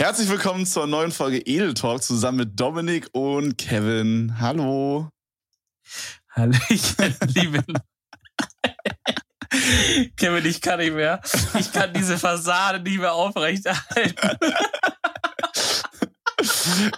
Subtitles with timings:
[0.00, 4.34] Herzlich willkommen zur neuen Folge Edel Talk zusammen mit Dominik und Kevin.
[4.40, 5.10] Hallo.
[6.30, 6.96] Hallo, ich
[7.34, 7.62] liebe.
[10.16, 11.20] Kevin, ich kann nicht mehr.
[11.58, 14.38] Ich kann diese Fassade nicht mehr aufrechterhalten.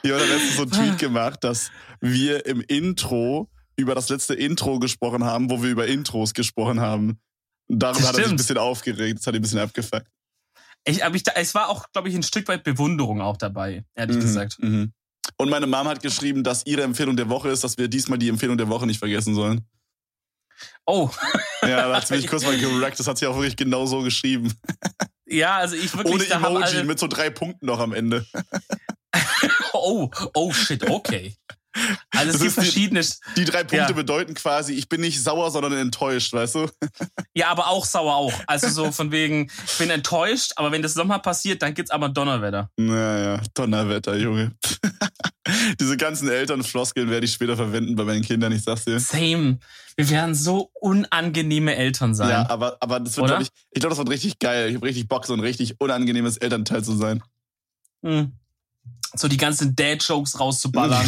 [0.05, 4.79] Ich habe letztens so einen Tweet gemacht, dass wir im Intro über das letzte Intro
[4.79, 7.19] gesprochen haben, wo wir über Intros gesprochen haben.
[7.67, 9.19] Darüber hat er sich ein bisschen aufgeregt.
[9.19, 10.07] Das hat ihn ein bisschen abgefuckt.
[10.85, 14.17] Ich, aber ich, es war auch, glaube ich, ein Stück weit Bewunderung auch dabei, ehrlich
[14.17, 14.57] Mhm, gesagt.
[14.61, 14.93] mhm.
[15.37, 18.29] Und meine Mom hat geschrieben, dass ihre Empfehlung der Woche ist, dass wir diesmal die
[18.29, 19.67] Empfehlung der Woche nicht vergessen sollen.
[20.85, 21.11] Oh,
[21.63, 22.99] Ja, da hat sie mich kurz mal gerackt.
[22.99, 24.53] Das hat sie auch wirklich genau so geschrieben.
[25.27, 28.27] ja, also ich wirklich, Ohne Emoji, alle, mit so drei Punkten noch am Ende.
[29.73, 31.37] oh, oh shit, okay.
[32.11, 33.01] Also es gibt ist die- verschiedene,
[33.37, 33.93] Die drei Punkte Ja.
[33.93, 36.69] bedeuten quasi, ich bin nicht sauer, sondern enttäuscht, weißt du?
[37.35, 38.33] ja, aber auch sauer auch.
[38.47, 42.09] Also so von wegen, ich bin enttäuscht, aber wenn das nochmal passiert, dann gibt's aber
[42.11, 42.71] Donnerwetter.
[42.77, 44.53] Naja, Donnerwetter, Junge.
[45.81, 49.01] Diese ganzen Elternfloskeln werde ich später verwenden bei meinen Kindern, ich sag's dir.
[49.01, 49.59] Same.
[49.97, 52.31] Wir werden so unangenehme Eltern sein.
[52.31, 54.69] Ja, aber, aber das wird, glaube ich, ich glaube, das wird richtig geil.
[54.71, 57.23] Ich habe richtig Bock, so ein richtig unangenehmes Elternteil zu sein.
[58.05, 58.33] Hm.
[59.15, 61.07] So die ganzen Dad-Jokes rauszuballern.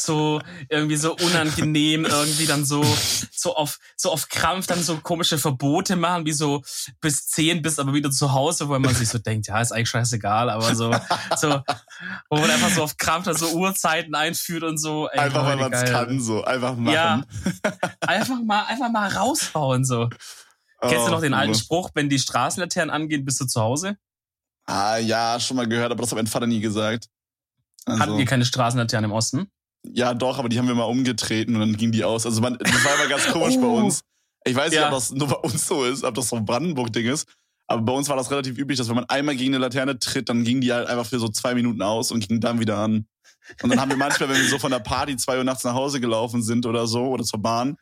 [0.00, 2.84] so irgendwie so unangenehm, irgendwie dann so,
[3.32, 6.62] so auf, so auf Krampf dann so komische Verbote machen, wie so
[7.00, 9.88] bis zehn bist aber wieder zu Hause, wo man sich so denkt, ja, ist eigentlich
[9.90, 10.92] scheißegal, aber so,
[11.36, 11.60] so,
[12.30, 15.08] wo man einfach so auf Krampf dann so Uhrzeiten einführt und so.
[15.08, 16.44] Ey, Einfach, weil man es kann, so.
[16.44, 16.94] Einfach machen.
[16.94, 17.22] Ja.
[18.00, 20.08] Einfach mal, einfach mal raushauen, so.
[20.80, 21.54] Kennst du Oh, noch den alten.
[21.54, 23.96] Spruch, wenn die Straßenlaternen angehen, bist du zu Hause?
[24.66, 27.08] Ah, ja, schon mal gehört, aber das hat mein Vater nie gesagt.
[27.86, 29.48] Also, Hatten wir keine Straßenlaternen im Osten?
[29.88, 32.26] ja, doch, aber die haben wir mal umgetreten und dann ging die aus.
[32.26, 33.76] Also man, das war immer ganz komisch bei Oh.
[33.78, 34.00] uns.
[34.44, 34.86] Ich weiß nicht, Ja.
[34.88, 37.28] ob das nur bei uns so ist, ob das so ein Brandenburg-Ding ist.
[37.68, 40.28] Aber bei uns war das relativ üblich, dass wenn man einmal gegen eine Laterne tritt,
[40.28, 43.06] dann ging die halt einfach für so zwei Minuten aus und ging dann wieder an.
[43.62, 45.74] Und dann haben wir manchmal, wenn wir so von der Party zwei Uhr nachts nach
[45.74, 47.76] Hause gelaufen sind oder so, oder zur Bahn,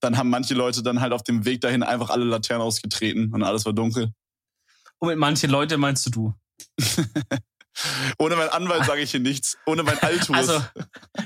[0.00, 3.42] dann haben manche Leute dann halt auf dem Weg dahin einfach alle Laternen ausgetreten und
[3.42, 4.12] alles war dunkel.
[4.98, 6.34] Und mit manchen Leute meinst du du?
[8.18, 9.56] Ohne meinen Anwalt sage ich hier nichts.
[9.66, 10.34] Ohne mein Altus.
[10.36, 10.62] Also,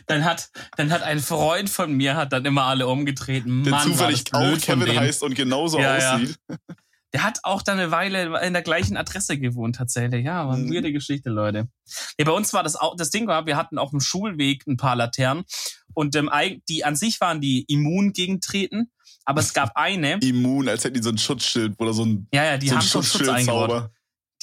[0.07, 3.65] dann hat, dann hat ein Freund von mir hat dann immer alle umgetreten.
[3.65, 6.15] der Mann, zufällig auch Kevin heißt und genauso Ja, ja.
[6.17, 6.37] aussieht.
[7.15, 10.25] Der hat auch dann eine Weile in der gleichen Adresse gewohnt, tatsächlich.
[10.25, 10.73] Ja, war eine Mhm.
[10.73, 11.69] weirde Geschichte, Leute.
[12.19, 14.79] Nee, bei uns war das auch, das Ding war, wir hatten auf dem Schulweg ein
[14.79, 15.45] paar Laternen
[15.95, 16.31] und ähm,
[16.71, 18.91] die an sich waren die immun gegen Treten,
[19.27, 22.45] aber es gab eine, Immun, als hätten die so ein Schutzschild oder so ein, ja,
[22.45, 23.91] ja, die so haben schon Schutz eingebaut.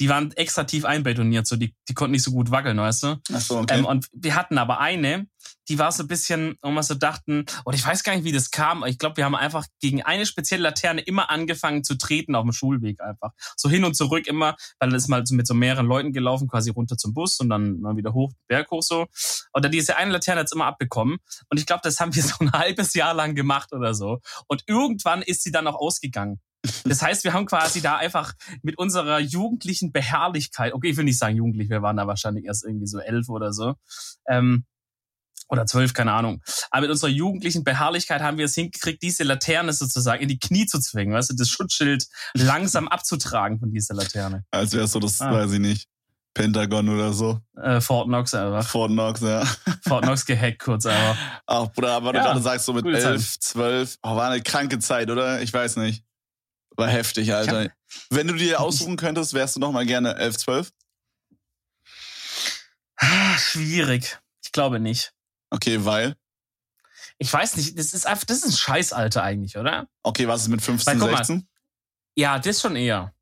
[0.00, 3.20] Die waren extra tief einbetoniert, so die, die konnten nicht so gut wackeln, weißt du?
[3.32, 3.78] Achso, okay.
[3.78, 5.26] Ähm, und wir hatten aber eine,
[5.68, 8.32] die war so ein bisschen, wo wir so dachten, und ich weiß gar nicht, wie
[8.32, 11.96] das kam, aber ich glaube, wir haben einfach gegen eine spezielle Laterne immer angefangen zu
[11.96, 13.30] treten auf dem Schulweg einfach.
[13.56, 16.48] So hin und zurück immer, weil dann ist mal so mit so mehreren Leuten gelaufen,
[16.48, 19.06] quasi runter zum Bus und dann mal wieder hoch, Berg hoch so.
[19.52, 21.18] Und dann diese eine Laterne hat's immer abbekommen.
[21.50, 24.20] Und ich glaube, das haben wir so ein halbes Jahr lang gemacht oder so.
[24.48, 26.40] Und irgendwann ist sie dann auch ausgegangen.
[26.84, 31.18] Das heißt, wir haben quasi da einfach mit unserer jugendlichen Beharrlichkeit, okay, ich will nicht
[31.18, 33.74] sagen jugendlich, wir waren da wahrscheinlich erst irgendwie so elf oder so,
[34.28, 34.64] ähm,
[35.48, 36.42] oder zwölf, keine Ahnung.
[36.70, 40.66] Aber mit unserer jugendlichen Beharrlichkeit haben wir es hingekriegt, diese Laterne sozusagen in die Knie
[40.66, 44.44] zu zwingen, weißt du, das Schutzschild langsam abzutragen von dieser Laterne.
[44.50, 45.32] Als wäre es so, das Ah.
[45.32, 45.88] weiß ich nicht.
[46.34, 47.40] Pentagon oder so.
[47.60, 48.64] Äh, Fort Knox einfach.
[48.68, 49.44] Fort Knox, ja.
[49.88, 51.16] Fort Knox gehackt kurz einfach.
[51.46, 54.78] Ach, Bruder, aber du Ja, gerade sagst, so mit elf, zwölf, oh, war eine kranke
[54.78, 55.42] Zeit, oder?
[55.42, 56.04] Ich weiß nicht.
[56.80, 57.70] War heftig, Alter.
[58.08, 60.72] Wenn du dir aussuchen könntest, wärst du noch mal gerne elf, zwölf?
[62.96, 64.18] Ah, Schwierig.
[64.42, 65.12] Ich glaube nicht.
[65.50, 66.16] Okay, weil?
[67.18, 69.88] Ich weiß nicht, das ist einfach, das ist ein Scheißalter eigentlich, oder?
[70.02, 71.46] Okay, was ist mit 15, Weil, guck mal, 16?
[72.16, 73.14] Ja, das schon eher.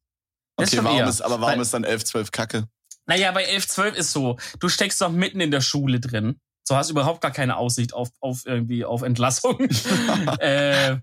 [0.57, 1.09] Das Okay, schon warum eher.
[1.09, 2.69] ist, aber warum Weil- ist dann elf, zwölf Kacke?
[3.07, 6.41] Naja, bei 11, 12 ist so, du steckst doch mitten in der Schule drin.
[6.69, 9.59] So hast überhaupt gar keine Aussicht auf, auf irgendwie auf Entlassung.
[10.39, 10.99] äh,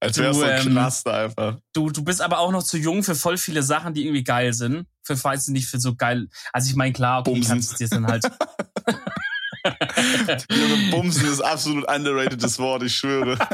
[0.00, 1.58] Als Du, wär's so ein ähm, Knast einfach.
[1.74, 4.54] du, du bist aber auch noch zu jung für voll viele Sachen, die irgendwie geil
[4.54, 4.86] sind.
[5.02, 6.28] Für falls nicht für so geil.
[6.54, 8.24] Also ich meine, klar, okay, kannst du dir dann halt.
[10.90, 13.36] Bumsen ist absolut underratedes Wort, ich schwöre.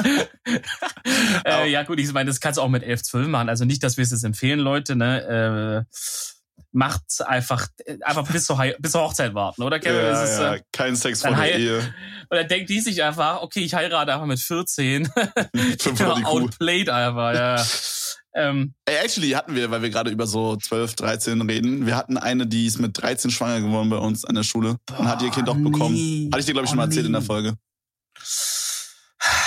[1.45, 3.49] Äh, ja, gut, ich meine, das kannst du auch mit 11, 12 machen.
[3.49, 5.87] Also nicht, dass wir es jetzt empfehlen, Leute, ne?
[5.87, 5.95] Äh,
[6.73, 7.67] macht einfach,
[8.03, 9.97] einfach bis zur, Hei- bis zur Hochzeit warten, oder Kevin?
[10.01, 11.79] Ja, ist, ja, äh, kein Sex vor der Ehe.
[12.31, 15.07] Und dann denkt die sich einfach, okay, ich heirate einfach mit 14.
[15.81, 16.29] Fünf vor die Kuh.
[16.43, 17.65] Outplayed einfach, ja.
[18.35, 22.19] ähm, Ey, actually hatten wir, weil wir gerade über so 12, 13 reden, wir hatten
[22.19, 25.31] eine, die ist mit 13 schwanger geworden bei uns an der Schule und hat ihr
[25.31, 25.95] Kind auch bekommen.
[25.95, 26.29] nee.
[26.31, 27.27] Hatte ich dir, glaube ich, schon Oh, mal erzählt in der nee.
[27.27, 27.55] Folge.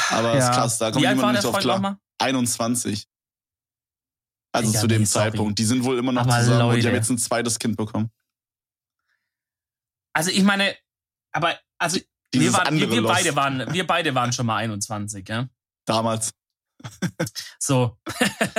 [0.10, 1.75] Aber ist krass, da kommt der nicht drauf klar.
[1.78, 1.96] nochmal?
[2.19, 3.06] 21.
[4.53, 5.07] Also Digga, zu dem nee.
[5.07, 5.57] Zeitpunkt.
[5.59, 6.88] Die sind wohl immer noch Aber zusammen und die Leute.
[6.89, 8.12] haben jetzt ein zweites Kind bekommen.
[10.13, 10.75] Also ich meine,
[11.31, 12.03] aber also wir,
[12.33, 13.12] Dieses waren, wir, andere wir Loch.
[13.13, 15.48] beide waren, wir beide waren schon mal 21, ja.
[15.86, 16.31] Damals.
[17.59, 17.98] So.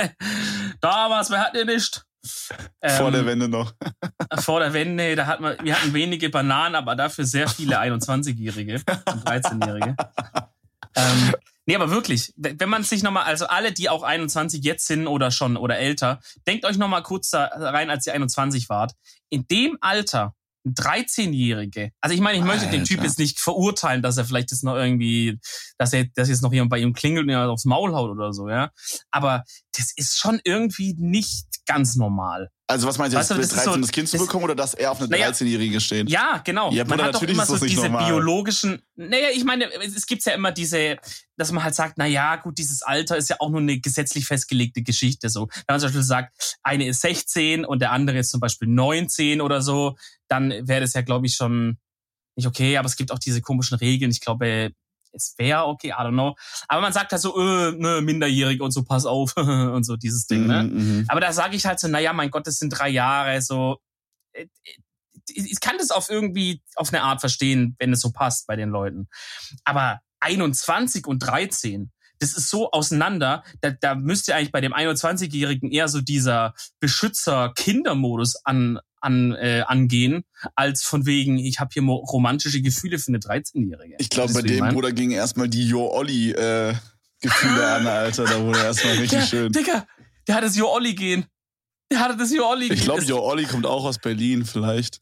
[0.81, 2.05] Damals, wer hat ihr nicht?
[2.25, 3.73] Vor Ähm, der Wende noch.
[4.39, 8.75] Vor der Wende, da hat man, wir hatten wenige Bananen, aber dafür sehr viele 21-Jährige
[8.75, 9.95] und 13-Jährige.
[10.95, 15.07] Ähm, nee, aber wirklich, wenn man sich nochmal, also alle, die auch 21 jetzt sind
[15.07, 18.93] oder schon oder älter, denkt euch nochmal kurz da rein, als ihr 21 wart.
[19.29, 23.09] In dem Alter, 13-Jährige, also ich meine, ich möchte den Typ Alter.
[23.09, 25.39] jetzt nicht verurteilen, dass er vielleicht jetzt noch irgendwie,
[25.77, 28.33] dass er, dass jetzt noch jemand bei ihm klingelt und er aufs Maul haut oder
[28.33, 28.71] so, ja.
[29.11, 29.43] Aber
[29.77, 32.49] das ist schon irgendwie nicht ganz normal.
[32.67, 34.55] Also was meinst du, Weißt du, das so- 13 das Kind zu das- bekommen oder
[34.55, 36.09] dass er auf eine Naja, 13-Jährige steht?
[36.09, 36.71] Ja, genau.
[36.71, 38.05] Ja, man hat doch natürlich immer so das diese normal.
[38.07, 38.81] biologischen.
[38.95, 40.97] Naja, ich meine, es es gibt ja immer diese,
[41.37, 44.25] dass man halt sagt, na ja, gut, dieses Alter ist ja auch nur eine gesetzlich
[44.25, 45.29] festgelegte Geschichte.
[45.29, 48.67] So, wenn man zum Beispiel sagt, eine ist 16 und der andere ist zum Beispiel
[48.69, 49.95] 19 oder so,
[50.33, 51.77] dann wäre das ja, glaube ich, schon
[52.35, 52.77] nicht okay.
[52.77, 54.11] Aber es gibt auch diese komischen Regeln.
[54.11, 54.71] Ich glaube,
[55.13, 56.35] es wäre okay, I don't know.
[56.67, 60.25] Aber man sagt halt so, äh, ne, minderjährig und so, pass auf und so dieses
[60.25, 60.63] Ding, ne?
[60.63, 61.05] Mhm, mhm.
[61.07, 63.77] Aber da sage ich halt so, naja, mein Gott, das sind drei Jahre, so.
[64.33, 64.47] äh,
[65.29, 68.55] Ich ich kann das auf irgendwie, auf eine Art verstehen, wenn es so passt bei
[68.55, 69.07] den Leuten.
[69.63, 75.71] Aber 21 und 13, das ist so auseinander, da, da müsste eigentlich bei dem 21-Jährigen
[75.71, 80.23] eher so dieser Beschützer-Kindermodus an, an, äh, angehen,
[80.55, 83.95] als von wegen, ich habe hier romantische Gefühle für eine 13-Jährige.
[83.99, 84.73] Ich glaube, bei dem mein?
[84.73, 86.73] Bruder gingen erstmal die Jo Olli äh,
[87.21, 88.25] Gefühle an, Alter.
[88.25, 89.51] Da wurde erstmal richtig der, schön.
[89.51, 89.85] Digga,
[90.27, 91.25] der hatte das Jo Olli gehen.
[91.91, 92.77] Der hatte das Jo Olli gehen.
[92.77, 94.99] Ich glaube, Jo Olli kommt auch aus Berlin, vielleicht.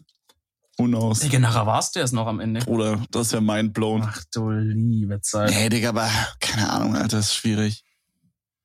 [0.77, 1.19] Knows?
[1.19, 2.61] Digga, nachher warst du erst noch am Ende.
[2.61, 4.01] Bruder, das ist ja mindblown.
[4.03, 5.51] Ach du liebe Zeit.
[5.51, 6.09] Nee, Digga, aber
[6.39, 7.83] keine Ahnung, Alter, das ist schwierig.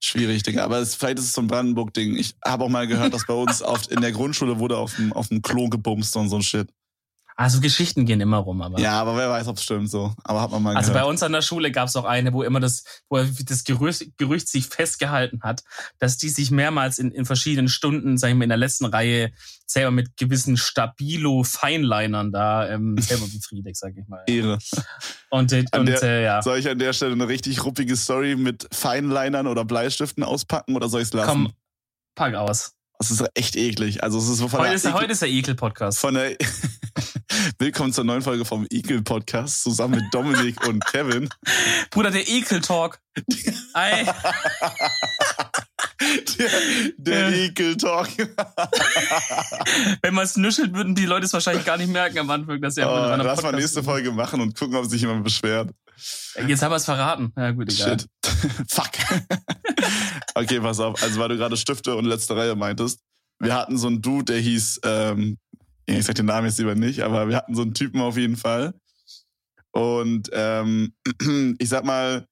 [0.06, 0.64] Schwierig, Digga.
[0.64, 2.16] Aber es, vielleicht ist es so ein Brandenburg-Ding.
[2.16, 5.12] Ich habe auch mal gehört, dass bei uns auf, in der Grundschule wurde auf dem,
[5.12, 6.70] auf dem Klo gebumst und so ein Shit.
[7.38, 8.80] Also Geschichten gehen immer rum, aber.
[8.80, 10.14] Ja, aber wer weiß, ob es stimmt so.
[10.24, 11.10] Aber hat man mal Also bei gehört.
[11.10, 14.48] uns an der Schule gab es auch eine, wo immer das, wo das Gerücht, Gerücht
[14.48, 15.62] sich festgehalten hat,
[15.98, 19.32] dass die sich mehrmals in, in verschiedenen Stunden, sag ich mal, in der letzten Reihe
[19.66, 24.22] selber mit gewissen Stabilo-Feinlinern da ähm, selber befriedigt, sag ich mal.
[24.26, 24.58] Ehre.
[25.30, 28.36] Und, äh, und der- äh, ja, Soll ich an der Stelle eine richtig ruppige Story
[28.36, 31.28] mit Feinlinern oder Bleistiften auspacken oder soll ich es lassen?
[31.28, 31.52] komm,
[32.14, 32.72] pack aus.
[32.98, 34.02] Das ist echt eklig.
[34.02, 35.98] Also es ist so von Heute der, ist, der- heute ist der Ekel-Podcast.
[35.98, 36.34] von der
[37.58, 41.28] Willkommen zur neuen Folge vom Ekel Podcast zusammen mit Dominik und Kevin.
[41.90, 42.98] Bruder, der Ekel-Talk.
[43.74, 44.06] Ei.
[46.38, 46.50] Der,
[46.98, 47.36] der Ja.
[47.36, 48.08] Ekel Talk.
[50.02, 52.76] Wenn man es nuschelt, würden die Leute es wahrscheinlich gar nicht merken am Anfang, dass
[52.76, 55.70] ja Oh, lass mal nächste Folge machen und gucken, ob sich jemand beschwert.
[56.46, 57.32] Jetzt haben wir es verraten.
[57.36, 57.98] Ja, gut, egal.
[57.98, 58.08] Shit.
[58.68, 58.90] Fuck.
[60.34, 61.02] okay, pass auf.
[61.02, 63.00] Also, weil du gerade Stifte und letzte Reihe meintest.
[63.38, 65.38] Wir hatten so einen Dude, der hieß, ähm,
[65.86, 68.36] ich sag den Namen jetzt lieber nicht, aber wir hatten so einen Typen auf jeden
[68.36, 68.74] Fall.
[69.72, 70.94] Und ähm,
[71.58, 72.26] ich sag mal,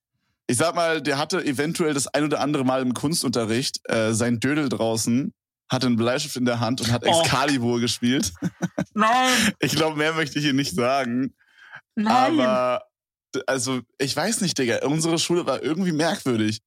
[0.47, 4.41] ich sag mal, der hatte eventuell das ein oder andere Mal im Kunstunterricht äh, sein
[4.41, 5.33] Dödel draußen,
[5.71, 7.21] hatte einen Bleistift in der Hand und hat Oh.
[7.23, 8.33] Excalibur gespielt.
[8.95, 11.35] Nein, Ich glaube, mehr möchte ich hier nicht sagen.
[11.95, 12.41] nein.
[12.41, 12.83] Aber,
[13.47, 14.87] also, ich weiß nicht, Digga.
[14.87, 16.61] Unsere Schule war irgendwie merkwürdig.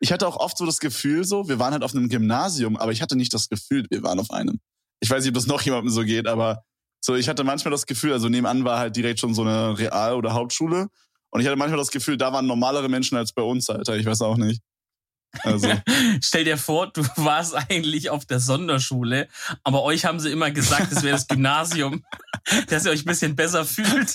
[0.00, 2.92] Ich hatte auch oft so das Gefühl, so, wir waren halt auf einem Gymnasium, aber
[2.92, 4.60] ich hatte nicht das Gefühl, wir waren auf einem.
[5.00, 6.64] Ich weiß nicht, ob das noch jemandem so geht, aber
[7.00, 10.14] so, ich hatte manchmal das Gefühl, also nebenan war halt direkt schon so eine Real-
[10.14, 10.88] oder Hauptschule.
[11.30, 13.96] Und ich hatte manchmal das Gefühl, da waren normalere Menschen als bei uns, Alter.
[13.96, 14.60] Ich weiß auch nicht.
[15.42, 15.70] Also,
[16.22, 19.28] Stell dir vor, du warst eigentlich auf der Sonderschule,
[19.62, 22.04] aber euch haben sie immer gesagt, es wäre das Gymnasium,
[22.68, 24.14] dass ihr euch ein bisschen besser fühlt.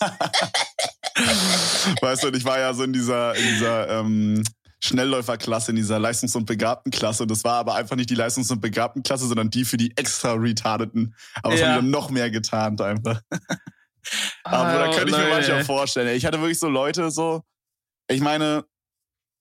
[2.01, 4.43] weißt du, ich war ja so in dieser, in dieser ähm,
[4.83, 7.23] Schnellläuferklasse, in dieser Leistungs- und Begabtenklasse.
[7.23, 10.33] Und das war aber einfach nicht die Leistungs- und Begabtenklasse, sondern die für die extra
[10.33, 11.15] Retardeten.
[11.41, 11.67] Aber es Ja.
[11.69, 13.21] haben dann noch mehr getarnt einfach.
[14.43, 16.13] Aber da Oh, könnte ich mir manchmal vorstellen.
[16.17, 17.41] Ich hatte wirklich so Leute so,
[18.09, 18.65] ich meine,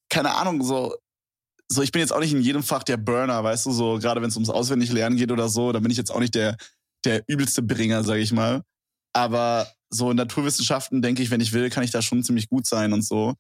[0.09, 0.95] keine Ahnung, so,
[1.69, 4.23] so ich bin jetzt auch nicht in jedem Fach der Burner, weißt du, so gerade
[4.23, 6.57] wenn es ums Auswendiglernen geht oder so, da bin ich jetzt auch nicht der,
[7.05, 8.63] der übelste Bringer, sag ich mal.
[9.13, 12.65] Aber so in Naturwissenschaften denke ich, wenn ich will, kann ich da schon ziemlich gut
[12.67, 13.35] sein und so.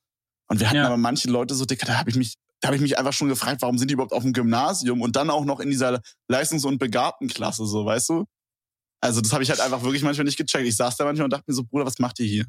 [0.48, 0.86] Und wir hatten Ja.
[0.86, 3.28] aber manche Leute so, Dicker, da habe ich mich, da habe ich mich einfach schon
[3.28, 6.64] gefragt, warum sind die überhaupt auf dem Gymnasium und dann auch noch in dieser Leistungs-
[6.64, 8.24] und Begabtenklasse, so, weißt du?
[9.00, 10.66] Also das habe ich halt einfach wirklich manchmal nicht gecheckt.
[10.66, 12.44] Ich saß da manchmal und dachte mir so, Bruder, was macht ihr hier?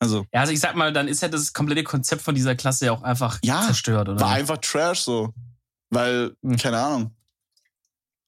[0.00, 2.86] Also, Ja, also ich sag mal, dann ist ja das komplette Konzept von dieser Klasse
[2.86, 4.20] ja auch einfach Ja, zerstört, oder?
[4.20, 5.32] war einfach Trash so.
[5.90, 6.56] Weil, Hm.
[6.56, 7.14] keine Ahnung.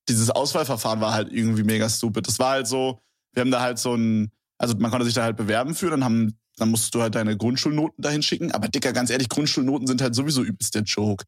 [0.08, 2.28] Dieses Auswahlverfahren war halt irgendwie mega stupid.
[2.28, 3.00] Das war halt so,
[3.32, 6.04] wir haben da halt so ein, also man konnte sich da halt bewerben für, dann
[6.04, 8.52] haben, dann musstest du halt deine Grundschulnoten dahin schicken.
[8.52, 11.24] Aber Dicker, ganz ehrlich, Grundschulnoten sind halt sowieso übelst der Joke.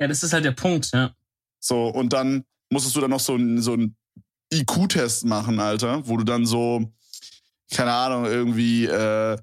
[0.00, 1.12] ja, das ist halt der Punkt, ja.
[1.60, 3.96] So, und dann musstest du dann noch so einen so einen
[4.52, 6.92] IQ-Test machen, Alter, wo du dann so,
[7.72, 9.36] keine Ahnung, irgendwie, äh,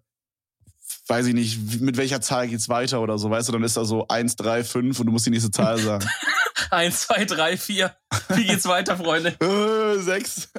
[1.08, 3.84] weiß ich nicht, mit welcher Zahl geht's weiter oder so, weißt du, dann ist da
[3.84, 6.08] so 1, 3, 5 und du musst die nächste Zahl sagen.
[6.70, 7.96] 1, 2, 3, 4.
[8.30, 9.36] Wie geht's weiter, Freunde?
[9.42, 10.50] Äh, 6.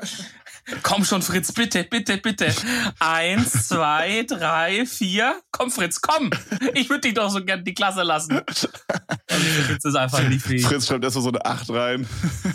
[0.83, 2.55] Komm schon, Fritz, bitte, bitte, bitte.
[2.99, 5.41] Eins, zwei, drei, vier.
[5.51, 6.31] Komm, Fritz, komm.
[6.75, 8.41] Ich würde dich doch so gern die Klasse lassen.
[9.29, 10.65] Fritz ist einfach nicht fähig.
[10.65, 12.09] Fritz schreibt erstmal so eine 8 rein.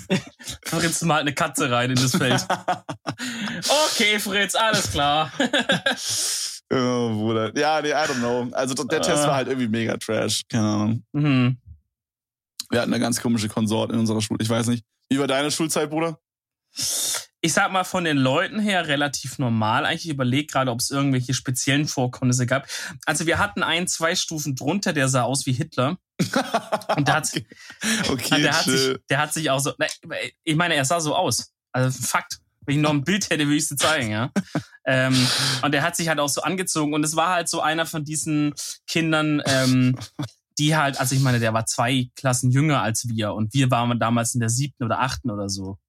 [0.66, 2.46] Fritz malt eine Katze rein in das Feld.
[3.92, 5.32] Okay, Fritz, alles klar.
[6.72, 7.58] Oh, Bruder.
[7.58, 8.48] Ja, nee, I don't know.
[8.52, 10.44] Also der Test war halt irgendwie mega trash.
[10.48, 11.04] Keine Ahnung.
[11.14, 11.58] Mhm.
[12.70, 14.38] Wir hatten eine ganz komische Konsort in unserer Schule.
[14.44, 14.86] Ich weiß nicht.
[15.10, 16.20] Wie war deine Schulzeit, Bruder?
[17.42, 19.86] Ich sag mal, von den Leuten her relativ normal.
[19.86, 22.68] Eigentlich ich überlege gerade, ob es irgendwelche speziellen Vorkommnisse gab.
[23.06, 25.98] Also wir hatten einen, zwei Stufen drunter, der sah aus wie Hitler.
[26.98, 27.46] Und der hat, okay,
[28.10, 29.74] okay der, hat sich, der hat sich auch so.
[30.44, 31.54] Ich meine, er sah so aus.
[31.72, 32.40] Also Fakt.
[32.66, 34.32] Wenn ich noch ein Bild hätte, würde ich es dir zeigen, ja.
[34.86, 35.16] ähm,
[35.64, 36.94] und der hat sich halt auch so angezogen.
[36.94, 38.54] Und es war halt so einer von diesen
[38.86, 39.98] Kindern, ähm,
[40.60, 43.34] die halt, also ich meine, der war zwei Klassen jünger als wir.
[43.34, 45.80] Und wir waren damals in der siebten oder achten oder so.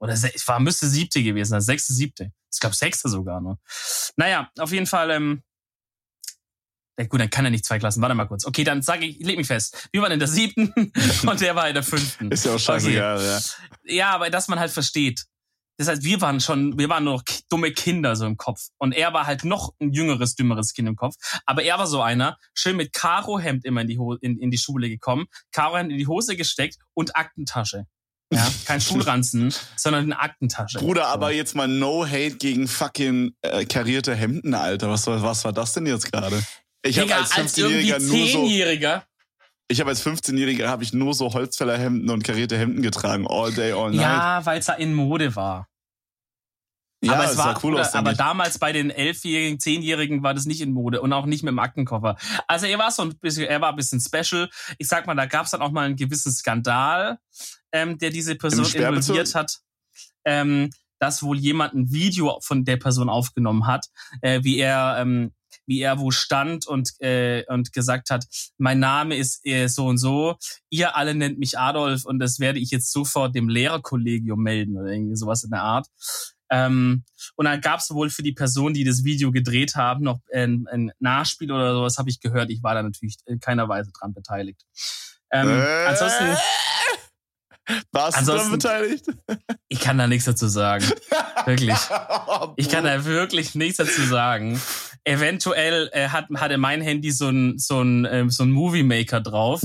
[0.00, 2.32] Oder es war, müsste siebte gewesen sein, sechste, siebte.
[2.52, 3.58] Ich glaube, sechste sogar noch.
[4.16, 5.42] Naja, auf jeden Fall, ähm,
[6.98, 8.02] ja, gut, dann kann er nicht zwei Klassen.
[8.02, 8.44] Warte mal kurz.
[8.44, 9.88] Okay, dann sage ich, leg mich fest.
[9.92, 10.72] Wir waren in der siebten
[11.26, 12.30] und der war in der fünften.
[12.30, 13.26] Ist ja auch scheißegal, okay.
[13.26, 13.40] ja.
[13.84, 15.24] Ja, aber dass man halt versteht.
[15.78, 18.70] Das heißt, wir waren schon, wir waren nur noch dumme Kinder so im Kopf.
[18.78, 21.14] Und er war halt noch ein jüngeres, dümmeres Kind im Kopf.
[21.46, 24.58] Aber er war so einer, schön mit Karohemd immer in die, Ho in, in die
[24.58, 27.86] Schule gekommen, Karohemd in die Hose gesteckt und Aktentasche.
[28.32, 30.78] Ja, kein Schulranzen, sondern eine Aktentasche.
[30.78, 34.90] Bruder, aber jetzt mal no hate gegen fucking äh, karierte Hemden, Alter.
[34.90, 36.42] Was, was war das denn jetzt gerade?
[36.82, 38.46] Ich habe als 15-Jähriger nur so
[39.70, 43.72] ich habe als 15-Jähriger habe ich nur so Holzfällerhemden und karierte Hemden getragen, all day,
[43.72, 44.00] all night.
[44.00, 45.68] Ja, weil es da in Mode war.
[47.00, 48.20] Ja, aber es sah war cool oder, aus, aber damit.
[48.20, 51.58] damals bei den elfjährigen, zehnjährigen war das nicht in Mode und auch nicht mit dem
[51.60, 52.16] Aktenkoffer.
[52.48, 54.48] Also er war so ein bisschen, er war ein bisschen special.
[54.78, 57.18] Ich sag mal, da gab es dann auch mal einen gewissen Skandal,
[57.72, 59.58] ähm, der diese Person involviert hat.
[60.24, 60.70] Ähm,
[61.00, 63.86] dass wohl jemand ein Video von der Person aufgenommen hat,
[64.20, 65.32] äh, wie er ähm,
[65.64, 69.98] wie er wo stand und äh, und gesagt hat, mein Name ist äh, so und
[69.98, 70.36] so,
[70.70, 74.90] ihr alle nennt mich Adolf und das werde ich jetzt sofort dem Lehrerkollegium melden oder
[74.90, 75.86] irgendwie sowas in der Art.
[76.50, 77.04] Ähm,
[77.36, 80.66] und dann gab es wohl für die Person, die das Video gedreht haben, noch ein,
[80.70, 82.50] ein Nachspiel oder sowas, habe ich gehört.
[82.50, 84.62] Ich war da natürlich in keiner Weise dran beteiligt.
[85.30, 85.86] Ähm, Äh?
[85.86, 86.36] ansonsten,
[87.92, 89.04] Warst du ansonsten- daran beteiligt?
[89.68, 90.84] ich kann da nichts dazu sagen.
[91.46, 91.74] Wirklich.
[92.56, 94.60] Ich kann da wirklich nichts dazu sagen.
[95.04, 99.20] Eventuell äh, hat, hatte mein Handy so ein, so ein, ähm, so ein Movie Maker
[99.20, 99.60] drauf.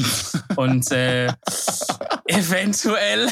[0.56, 1.28] Und äh,
[2.28, 3.30] eventuell,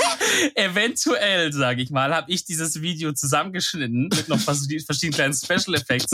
[0.54, 5.74] eventuell, sage ich mal, habe ich dieses Video zusammengeschnitten mit noch vers- verschiedenen kleinen Special
[5.74, 6.12] Effects.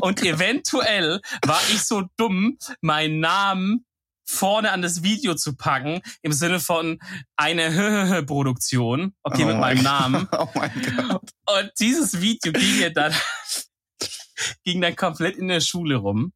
[0.00, 3.84] Und eventuell war ich so dumm, meinen Namen
[4.28, 6.98] vorne an das Video zu packen, im Sinne von
[7.36, 10.28] eine Produktion, okay, Oh mit mein meinem Namen.
[10.38, 11.30] Oh mein Gott.
[11.46, 13.14] Und dieses Video ging ja dann,
[14.64, 16.32] ging dann komplett in der Schule rum.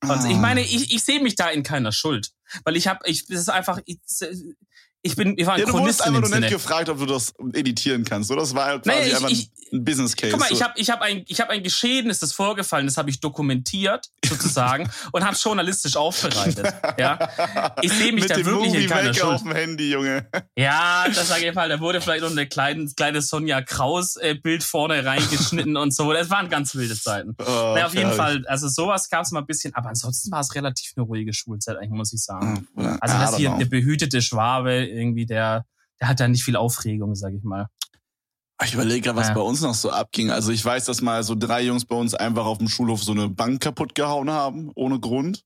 [0.00, 2.30] Und ich meine, ich, ich sehe mich da in keiner Schuld.
[2.64, 3.98] Weil ich habe, ich, das ist einfach, ich,
[5.06, 7.06] ich bin, ich war ein Ja, du wurdest in einfach nur nicht gefragt, ob du
[7.06, 8.40] das editieren kannst, oder?
[8.40, 10.30] Das war halt quasi Naja, ich- einfach ich- ein Business Case.
[10.30, 10.54] Guck mal, so.
[10.54, 13.18] ich habe ich hab ein, ich hab ein Geschehen, ist das vorgefallen, das habe ich
[13.20, 16.72] dokumentiert, sozusagen, und habe journalistisch aufbereitet.
[16.98, 17.18] Ja,
[17.82, 19.34] Ich sehe mich Mit da dem wirklich in Movie keiner Maker Schuld.
[19.34, 20.26] auf dem Handy, Junge.
[20.56, 24.34] Ja, das sage ich mal, da wurde vielleicht noch eine kleine, kleine Sonja Kraus äh,
[24.34, 26.12] Bild vorne reingeschnitten und so.
[26.12, 27.34] Das waren ganz wilde Zeiten.
[27.40, 28.12] Oh, Na, auf jeden.
[28.12, 31.32] Fall, also sowas gab es mal ein bisschen, aber ansonsten war es relativ eine ruhige
[31.34, 32.68] Schulzeit, eigentlich, muss ich sagen.
[32.76, 33.58] Hm, Also das hier, know.
[33.58, 35.66] der behütete Schwabe, irgendwie, der,
[36.00, 37.68] der hat da nicht viel Aufregung, sag ich mal.
[38.64, 39.34] Ich überlege gerade, was Ja.
[39.34, 40.30] bei uns noch so abging.
[40.30, 43.12] Also ich weiß, dass mal so drei Jungs bei uns einfach auf dem Schulhof so
[43.12, 45.42] eine Bank kaputt gehauen haben, ohne Grund.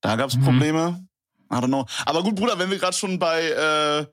[0.00, 0.44] Da gab's Mhm.
[0.44, 1.06] Probleme.
[1.50, 1.86] I don't know.
[2.06, 4.06] Aber gut, Bruder, wenn wir gerade schon bei, äh,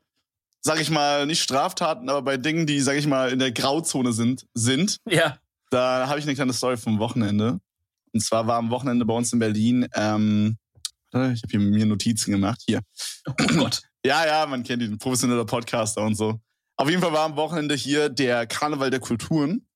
[0.62, 4.14] sag ich mal, nicht Straftaten, aber bei Dingen, die, sag ich mal, in der Grauzone
[4.14, 5.38] sind, sind, Ja.
[5.70, 7.60] da habe ich eine kleine Story vom Wochenende.
[8.14, 10.58] Und zwar war am Wochenende bei uns in Berlin, ähm,
[11.12, 12.82] ich habe hier mir Notizen gemacht, hier.
[13.28, 13.82] Oh Gott.
[14.06, 16.40] Ja, ja, man kennt ihn, professioneller Podcaster und so.
[16.78, 19.68] Auf jeden Fall war am Wochenende hier der Karneval der Kulturen.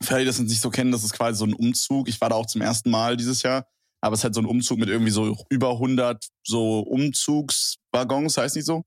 [0.00, 2.08] Für alle, die das nicht so kennen, das ist quasi so ein Umzug.
[2.08, 3.66] Ich war da auch zum ersten Mal dieses Jahr.
[4.00, 8.56] Aber es ist halt so ein Umzug mit irgendwie so über 100 so Umzugswaggons, heißt
[8.56, 8.84] nicht so?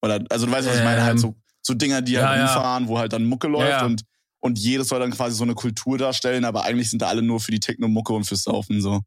[0.00, 2.38] Oder, also du weißt, was ich meine, Ähm, halt so, so Dinger, die ja, halt
[2.38, 2.46] ja.
[2.46, 3.84] umfahren, wo halt dann Mucke läuft Ja, ja.
[3.84, 4.02] und
[4.40, 7.40] und jedes soll dann quasi so eine Kultur darstellen, aber eigentlich sind da alle nur
[7.40, 9.00] für die Techno-Mucke und fürs Saufen so.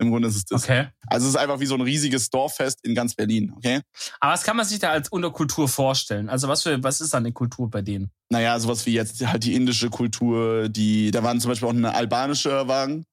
[0.00, 0.64] Im Grunde ist es das.
[0.64, 0.88] Okay.
[1.06, 3.80] Also es ist einfach wie so ein riesiges Dorffest in ganz Berlin, okay?
[4.20, 6.28] Aber was kann man sich da als Unterkultur vorstellen?
[6.28, 8.10] Also was für, was ist da eine Kultur bei denen?
[8.30, 11.94] Naja, sowas wie jetzt halt die indische Kultur, die, da waren zum Beispiel auch eine
[11.94, 13.04] albanische Wagen.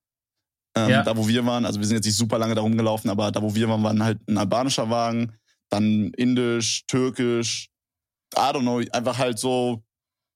[0.78, 1.04] Ähm, Ja.
[1.04, 3.42] Da, wo wir waren, also wir sind jetzt nicht super lange da rumgelaufen, aber da,
[3.42, 5.34] wo wir waren, waren halt ein albanischer Wagen,
[5.70, 7.70] dann indisch, türkisch,
[8.36, 9.84] I don't know, einfach halt so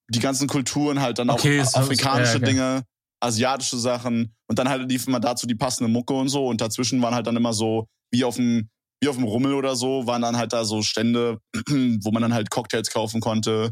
[0.10, 2.46] die ganzen Kulturen halt dann Okay, auch afrikanische ja, okay.
[2.46, 2.84] Dinge,
[3.20, 7.02] asiatische Sachen und dann halt lief immer dazu die passende Mucke und so und dazwischen
[7.02, 8.70] waren halt dann immer so wie auf dem
[9.02, 12.34] wie auf dem Rummel oder so waren dann halt da so Stände, wo man dann
[12.34, 13.72] halt Cocktails kaufen konnte,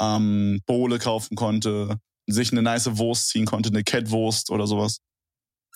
[0.00, 1.98] ähm, Bowle kaufen konnte,
[2.28, 4.98] sich eine nice Wurst ziehen konnte, eine Catwurst oder sowas.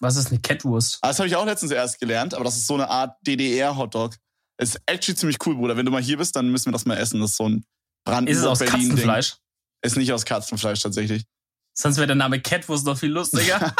[0.00, 0.98] Was ist eine Catwurst?
[1.02, 4.16] Ah, Das habe ich auch letztens erst gelernt, aber das ist so eine Art DDR-Hotdog.
[4.60, 5.76] Ist actually ziemlich cool, Bruder.
[5.76, 7.20] Wenn du mal hier bist, dann müssen wir das mal essen.
[7.20, 7.64] Das ist so ein
[8.04, 9.36] Brandenburg Ist es aus Katzenfleisch?
[9.82, 11.24] Ist nicht aus Katzenfleisch tatsächlich.
[11.80, 13.60] Sonst wäre der Name Catwurst noch viel lustiger.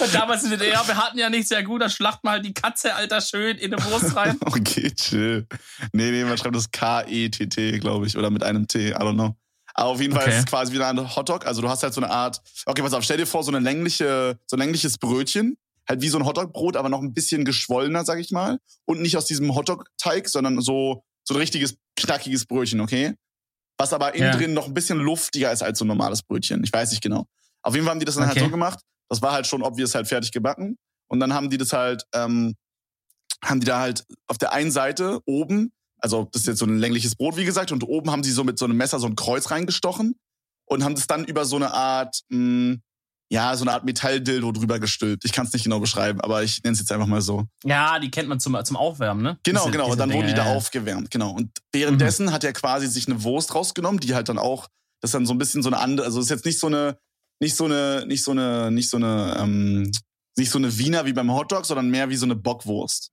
[0.00, 2.44] Und damals in der DDR, wir hatten ja nichts sehr gut, da schlachten wir halt
[2.44, 4.38] die Katze, Alter, schön in eine Wurst rein.
[4.44, 5.46] Okay, chill.
[5.92, 9.36] Nee, nee, man schreibt das K-E-T-T, glaube ich, oder mit einem T, I don't know.
[9.74, 10.32] Aber auf jeden Fall Okay.
[10.32, 11.46] ist es quasi wieder ein Hotdog.
[11.46, 13.60] Also du hast halt so eine Art, okay, pass auf, stell dir vor, so eine
[13.60, 18.04] längliche, so ein längliches Brötchen, halt wie so ein Hotdogbrot, aber noch ein bisschen geschwollener,
[18.06, 18.58] sag ich mal.
[18.86, 23.14] Und nicht aus diesem Hotdog-Teig, sondern so, so ein richtiges, knackiges Brötchen, okay?
[23.78, 24.36] Was aber innen Ja.
[24.36, 26.62] drin noch ein bisschen luftiger ist als so ein normales Brötchen.
[26.64, 27.26] Ich weiß nicht genau.
[27.62, 28.44] Auf jeden Fall haben die das dann halt Okay.
[28.44, 28.80] so gemacht.
[29.08, 30.76] Das war halt schon obvious halt fertig gebacken.
[31.08, 32.54] Und dann haben die das halt, ähm,
[33.44, 36.78] haben die da halt auf der einen Seite oben, also das ist jetzt so ein
[36.78, 39.16] längliches Brot, wie gesagt, und oben haben sie so mit so einem Messer so ein
[39.16, 40.16] Kreuz reingestochen
[40.66, 42.76] und haben das dann über so eine Art, mh,
[43.30, 45.24] ja, so eine Art Metalldildo drüber gestülpt.
[45.24, 47.44] Ich kann es nicht genau beschreiben, aber ich nenne es jetzt einfach mal so.
[47.64, 49.38] Ja, die kennt man zum, zum Aufwärmen, ne?
[49.42, 49.90] Genau, Diese- genau.
[49.90, 50.56] Und dann Dinge, wurden die da ja, ja.
[50.56, 51.32] aufgewärmt, genau.
[51.32, 54.68] Und währenddessen hat er quasi sich eine Wurst rausgenommen, die halt dann auch,
[55.00, 56.98] das ist dann so ein bisschen so eine andere, also ist jetzt nicht so eine,
[57.40, 59.92] nicht so eine, nicht so eine, nicht so eine, ähm,
[60.36, 63.10] nicht so eine Wiener wie beim Hotdog, sondern mehr wie so eine Bockwurst.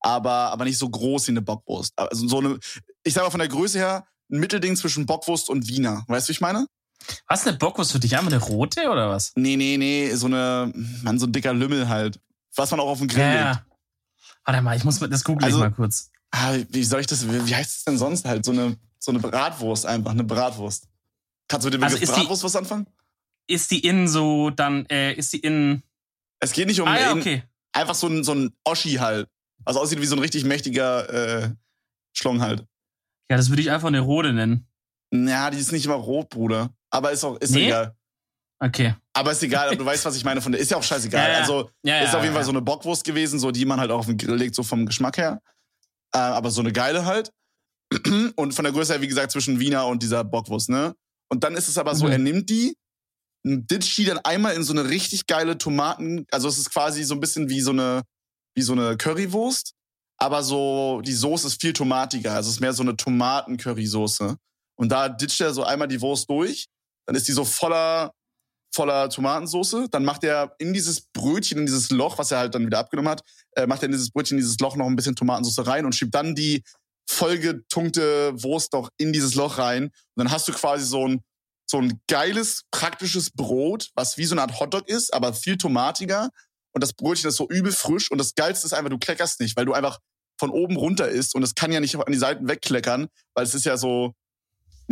[0.00, 1.92] Aber, aber nicht so groß wie eine Bockwurst.
[1.96, 2.58] Also so eine,
[3.04, 6.04] ich sag mal von der Größe her, ein Mittelding zwischen Bockwurst und Wiener.
[6.08, 6.66] Weißt du, wie ich meine?
[7.28, 8.14] Was, eine Bockwurst für dich?
[8.16, 9.32] Einfach eine rote oder was?
[9.36, 12.20] Nee, nee, nee, so eine, man, so ein dicker Lümmel halt.
[12.56, 13.44] Was man auch auf dem Grill Ja, legt.
[13.44, 13.66] ja.
[14.44, 16.10] Warte mal, ich muss das google Also- mal kurz.
[16.34, 18.44] Ah, wie soll ich das, wie wie heißt es denn sonst halt?
[18.44, 20.88] So eine, so eine Bratwurst einfach, eine Bratwurst.
[21.48, 22.86] Kannst du mit dem Also Begriff ist die- Bratwurst was anfangen?
[23.46, 25.82] Ist die innen so, dann, äh, ist die innen.
[26.40, 27.42] Es geht nicht um Ah ja, in- okay.
[27.72, 29.28] einfach so ein, so ein Oschi halt.
[29.64, 31.50] Also aussieht wie so ein richtig mächtiger äh,
[32.14, 32.66] Schlong halt.
[33.30, 34.66] Ja, das würde ich einfach eine rote nennen.
[35.12, 36.70] Ja, die ist nicht immer rot, Bruder.
[36.92, 37.66] Aber ist auch, ist Nee?
[37.66, 37.96] egal.
[38.60, 38.94] Okay.
[39.12, 40.60] Aber ist egal, aber du weißt, was ich meine von der.
[40.60, 41.20] Ist ja auch scheißegal.
[41.28, 41.40] Ja, ja.
[41.40, 42.34] Also Ja, ist auf jeden.
[42.34, 44.62] Fall so eine Bockwurst gewesen, so die man halt auch auf den Grill legt, so
[44.62, 45.40] vom Geschmack her.
[46.14, 47.30] Äh, aber so eine geile halt.
[48.36, 50.94] Und von der Größe her, wie gesagt, zwischen Wiener und dieser Bockwurst, ne?
[51.30, 52.12] Und dann ist es aber so, Mhm.
[52.12, 52.74] er nimmt die,
[53.44, 57.14] ditcht die dann einmal in so eine richtig geile Tomaten, also es ist quasi so
[57.14, 58.02] ein bisschen wie so eine,
[58.54, 59.72] wie so eine Currywurst,
[60.18, 64.36] aber so, die Soße ist viel tomatiger, also es ist mehr so eine Tomaten-Currysoße.
[64.78, 66.66] Und da ditcht er so einmal die Wurst durch,
[67.06, 68.12] dann ist die so voller,
[68.74, 69.88] voller Tomatensoße.
[69.90, 73.10] Dann macht er in dieses Brötchen, in dieses Loch, was er halt dann wieder abgenommen
[73.10, 73.22] hat,
[73.56, 75.94] äh, macht er in dieses Brötchen, in dieses Loch noch ein bisschen Tomatensauce rein und
[75.94, 76.62] schiebt dann die
[77.08, 79.84] vollgetunkte Wurst noch in dieses Loch rein.
[79.84, 81.20] Und dann hast du quasi so ein,
[81.68, 86.30] so ein geiles, praktisches Brot, was wie so eine Art Hotdog ist, aber viel tomatiger.
[86.74, 88.10] Und das Brötchen ist so übel frisch.
[88.10, 89.98] Und das Geilste ist einfach, du kleckerst nicht, weil du einfach
[90.42, 93.54] von oben runter isst und es kann ja nicht an die Seiten wegkleckern, weil es
[93.54, 94.12] ist ja so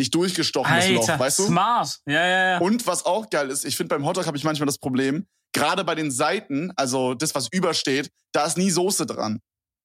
[0.01, 1.47] nicht durchgestochen, das Loch, Alter, weißt du?
[1.47, 1.99] smart.
[2.07, 2.59] Ja, ja, ja.
[2.59, 5.85] Und was auch geil ist, ich finde beim Hotdog habe ich manchmal das Problem, gerade
[5.85, 9.41] bei den Seiten, also das, was übersteht, da ist nie Soße dran.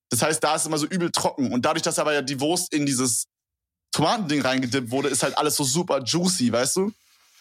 [0.09, 1.51] Das heißt, da ist immer so übel trocken.
[1.51, 3.25] Und dadurch, dass aber ja die Wurst in dieses
[3.91, 6.91] Tomatending reingedippt wurde, ist halt alles so super juicy, weißt du?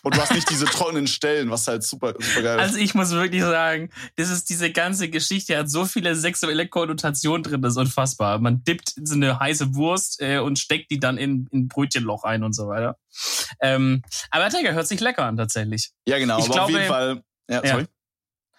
[0.04, 2.62] Und du hast nicht diese trockenen Stellen, was halt super, super geil ist.
[2.62, 7.42] Also ich muss wirklich sagen, das ist diese ganze Geschichte hat so viele sexuelle Konnotationen
[7.42, 8.38] drin, das ist unfassbar.
[8.38, 12.24] Man dippt so eine heiße Wurst äh, und steckt die dann in in ein Brötchenloch
[12.24, 12.96] ein und so weiter.
[13.60, 15.90] Ähm, aber Digga, hört sich lecker an tatsächlich.
[16.06, 16.38] ja, genau.
[16.38, 17.22] ich aber glaube- auf jeden Fall.
[17.50, 17.82] Ja, Ja.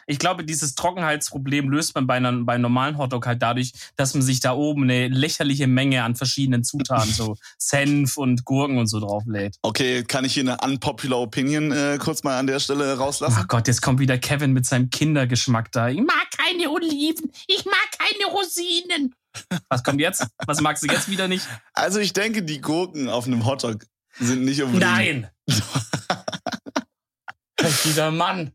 [0.08, 4.14] Ich glaube, dieses Trockenheitsproblem löst man bei, einer, bei einem normalen Hotdog halt dadurch, dass
[4.14, 8.88] man sich da oben eine lächerliche Menge an verschiedenen Zutaten, so Senf und Gurken und
[8.88, 9.56] so drauflädt.
[9.62, 13.38] Okay, kann ich hier eine unpopular Opinion äh, kurz mal an der Stelle rauslassen?
[13.40, 15.90] Ach Gott, jetzt kommt wieder Kevin mit seinem Kindergeschmack da.
[15.90, 19.16] Ich mag keine Oliven, ich mag keine Rosinen.
[19.70, 20.26] Was kommt jetzt?
[20.46, 21.48] Was magst du jetzt wieder nicht?
[21.74, 23.86] Also ich denke, die Gurken auf einem Hotdog
[24.20, 24.92] sind nicht unbedingt.
[24.92, 25.30] Nein!
[27.84, 28.52] Dieser Mann.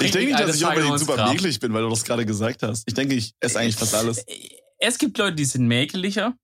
[0.00, 1.34] Ich denke nicht, dass ich unbedingt super Vergewaltigungsgrab.
[1.34, 2.84] eklig bin, weil du das gerade gesagt hast.
[2.86, 4.24] Ich denke, ich esse eigentlich fast alles.
[4.78, 6.34] Es gibt Leute, die sind mäkeliger.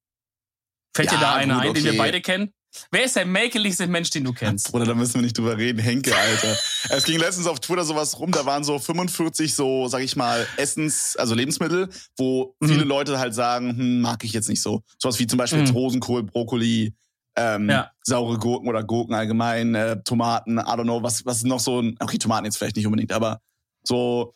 [0.94, 1.98] Fällt dir Ja, da einer gut, ein, den wir okay.
[1.98, 2.52] beide kennen?
[2.90, 4.70] Wer ist der mäkeligste Mensch, den du kennst?
[4.70, 5.78] Bruder, da müssen wir nicht drüber reden.
[5.78, 6.56] Henke, Alter.
[6.90, 10.46] es ging letztens auf Twitter sowas rum, da waren so 45 so, sag ich mal,
[10.58, 12.68] Essens-, also Lebensmittel, wo Mhm.
[12.68, 14.82] viele Leute halt sagen, hm, mag ich jetzt nicht so.
[14.98, 15.70] Sowas wie zum Beispiel Mhm.
[15.70, 16.92] Rosenkohl, Brokkoli,
[17.38, 17.90] ähm, Ja.
[18.02, 21.80] saure Gurken oder Gurken allgemein, äh, Tomaten, I don't know, was, was ist noch so
[21.80, 23.40] ein, okay, Tomaten jetzt vielleicht nicht unbedingt, aber
[23.84, 24.34] so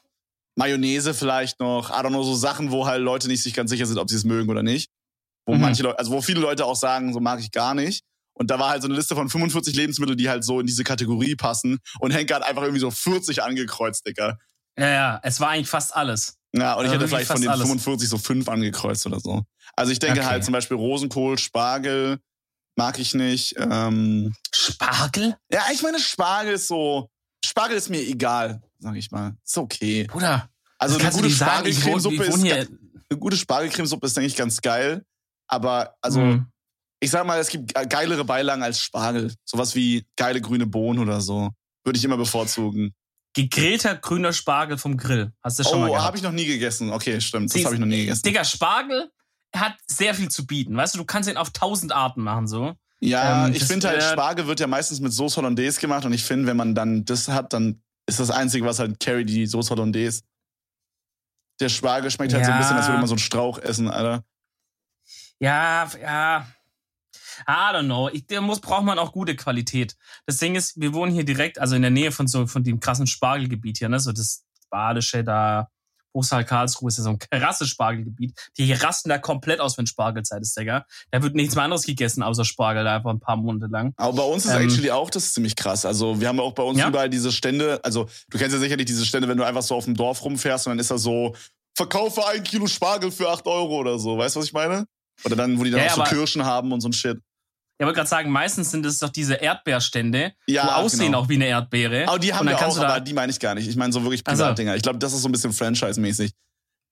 [0.56, 3.86] Mayonnaise vielleicht noch, I don't know, so Sachen, wo halt Leute nicht sich ganz sicher
[3.86, 4.90] sind, ob sie es mögen oder nicht.
[5.46, 5.60] Wo Mhm.
[5.60, 8.04] manche Leute, also wo viele Leute auch sagen, so mag ich gar nicht.
[8.34, 10.84] Und da war halt so eine Liste von 45 Lebensmitteln, die halt so in diese
[10.84, 11.78] Kategorie passen.
[12.00, 14.38] Und Henke hat einfach irgendwie so 40 angekreuzt, Digga.
[14.78, 16.38] Ja, ja, es war eigentlich fast alles.
[16.54, 17.62] Ja, und ich Ja, hätte vielleicht von den alles.
[17.62, 19.42] 45 so fünf angekreuzt oder so.
[19.74, 20.28] Also ich denke Okay.
[20.28, 22.20] halt zum Beispiel Rosenkohl, Spargel
[22.76, 23.54] mag ich nicht.
[23.58, 25.36] Ähm, Spargel?
[25.50, 27.08] ja, ich meine, Spargel ist so,
[27.44, 29.36] Spargel ist mir egal, sag ich mal.
[29.44, 30.04] Ist okay.
[30.04, 32.68] Bruder, Also eine gute Spargelcremesuppe ist, eine
[33.18, 35.04] gute Spargelcremesuppe ist, denke ich, ganz geil.
[35.48, 36.46] Aber also, Hm.
[37.00, 39.34] ich sag mal, es gibt ge- geilere Beilagen als Spargel.
[39.44, 41.50] Sowas wie geile grüne Bohnen oder so.
[41.84, 42.94] Würde ich immer bevorzugen.
[43.34, 45.32] Gegrillter grüner Spargel vom Grill.
[45.42, 46.06] Hast du schon mal Oh, gehabt?
[46.06, 46.90] habe ich noch nie gegessen.
[46.90, 47.54] Okay, stimmt.
[47.54, 48.22] Das habe ich noch nie gegessen.
[48.22, 49.10] Digga, Spargel
[49.54, 50.76] hat sehr viel zu bieten.
[50.76, 52.74] Weißt du, du kannst ihn auf tausend Arten machen, so.
[53.00, 56.24] Ja, Ähm, ich finde halt, Spargel wird ja meistens mit Sauce Hollandaise gemacht und ich
[56.24, 59.70] finde, wenn man dann das hat, dann ist das Einzige, was halt carry die Sauce
[59.70, 60.22] Hollandaise.
[61.60, 62.58] Der Spargel schmeckt halt so ein Ja.
[62.60, 64.24] bisschen, als würde man so einen Strauch essen, Alter.
[65.40, 66.46] Ja, ja.
[67.48, 68.08] I don't know.
[68.08, 69.96] Ich, der muss, braucht man auch gute Qualität.
[70.26, 72.78] Das Ding ist, wir wohnen hier direkt, also in der Nähe von so, von dem
[72.78, 75.68] krassen Spargelgebiet hier, ne, so das Badische da,
[76.12, 78.38] Bruchsal Karlsruhe ist ja so ein krasses Spargelgebiet.
[78.58, 80.84] Die rasten da komplett aus, wenn Spargelzeit ist, Digga.
[81.10, 83.92] Da wird nichts mehr anderes gegessen, außer Spargel, da einfach ein paar Monate lang.
[83.96, 84.62] Aber bei uns ist Ähm.
[84.62, 85.84] actually auch das ziemlich krass.
[85.86, 86.88] Also wir haben auch bei uns Ja?
[86.88, 87.80] überall diese Stände.
[87.82, 90.66] Also du kennst ja sicherlich diese Stände, wenn du einfach so auf dem Dorf rumfährst
[90.66, 91.34] und dann ist da so,
[91.74, 94.18] verkaufe ein Kilo Spargel für 8 Euro oder so.
[94.18, 94.86] Weißt du, was ich meine?
[95.24, 97.18] Oder dann, wo die dann Ja, auch so Kirschen haben und so ein Shit.
[97.82, 101.18] Ich wollte gerade sagen, meistens sind es doch diese Erdbeerstände, Ja, wo aussehen genau.
[101.22, 102.06] auch wie eine Erdbeere.
[102.06, 103.66] Aber die haben wir auch, aber die meine ich gar nicht.
[103.66, 104.22] Ich meine so wirklich.
[104.22, 104.76] Privatdinger.
[104.76, 106.30] Ich glaube, das ist so ein bisschen Franchise-mäßig.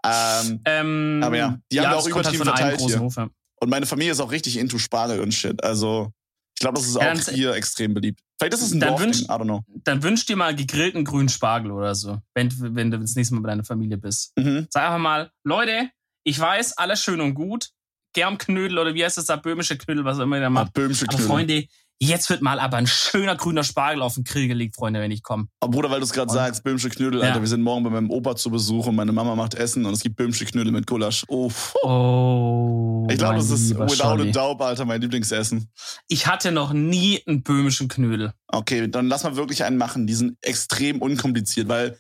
[0.05, 2.98] Ähm, Ähm, Aber ja, die haben wir auch halt übertrieben einem verteilt hier.
[2.98, 3.29] Hof, ja.
[3.61, 5.62] und meine Familie ist auch richtig into Spargel und Shit.
[5.62, 6.11] Also
[6.57, 8.20] ich glaube, das ist Ja, auch dann- hier extrem beliebt.
[8.40, 9.62] Vielleicht ist es ein Dann wünsch- I don't know.
[9.85, 13.42] Dann wünsch dir mal gegrillten grünen Spargel oder so, wenn, wenn du das nächste Mal
[13.42, 14.33] bei deiner Familie bist.
[14.37, 14.66] Mhm.
[14.70, 15.90] Sag einfach mal, Leute,
[16.24, 17.68] ich weiß, alles schön und gut.
[18.12, 20.72] Germknödel oder wie heißt das da, böhmische Knödel, was immer der Ah, macht.
[20.74, 21.26] Böhmische Aber Knödel.
[21.28, 21.64] Freunde,
[22.02, 25.22] jetzt wird mal aber ein schöner grüner Spargel auf den Grill gelegt, Freunde, wenn ich
[25.22, 25.46] komme.
[25.60, 27.28] Aber Bruder, weil du es gerade sagst, Böhmische Knödel, Ja.
[27.28, 29.92] Alter, wir sind morgen bei meinem Opa zu Besuch und meine Mama macht Essen und
[29.92, 31.24] es gibt Böhmische Knödel mit Gulasch.
[31.28, 31.50] Oh,
[31.82, 33.06] Oh.
[33.10, 35.68] ich glaube, das ist without a doubt, Alter, mein Lieblingsessen.
[36.08, 38.32] Ich hatte noch nie einen böhmischen Knödel.
[38.48, 40.06] Okay, dann lass mal wirklich einen machen.
[40.06, 41.98] Die sind extrem unkompliziert, weil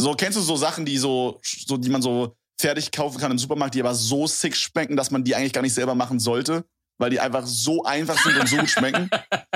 [0.00, 3.38] so kennst du so Sachen, die so, so die man so fertig kaufen kann im
[3.38, 6.64] Supermarkt, die aber so sick schmecken, dass man die eigentlich gar nicht selber machen sollte,
[6.98, 9.08] weil die einfach so einfach sind und so gut schmecken.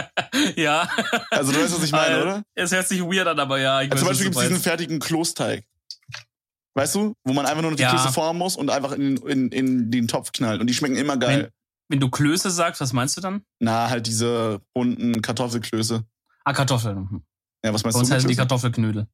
[0.57, 0.88] ja.
[1.31, 2.43] Also du weißt, was ich meine, Äh, oder?
[2.55, 3.83] Es hört sich weird an, aber ja.
[3.83, 5.65] Ich Also zum Beispiel gibt es diesen fertigen Klosteig.
[6.75, 7.15] Weißt du?
[7.25, 7.91] Wo man einfach nur noch die Ja.
[7.91, 10.61] Klöße formen muss und einfach in, in, in den Topf knallt.
[10.61, 11.51] Und die schmecken immer geil.
[11.88, 13.43] Wenn du Klöße sagst, was meinst du dann?
[13.61, 16.03] Na, halt diese bunten Kartoffelklöße.
[16.45, 17.23] Ah, Kartoffeln.
[17.65, 18.15] Ja, was Bei meinst uns du?
[18.15, 18.37] mit heißen die?
[18.37, 19.07] Kartoffelknödel.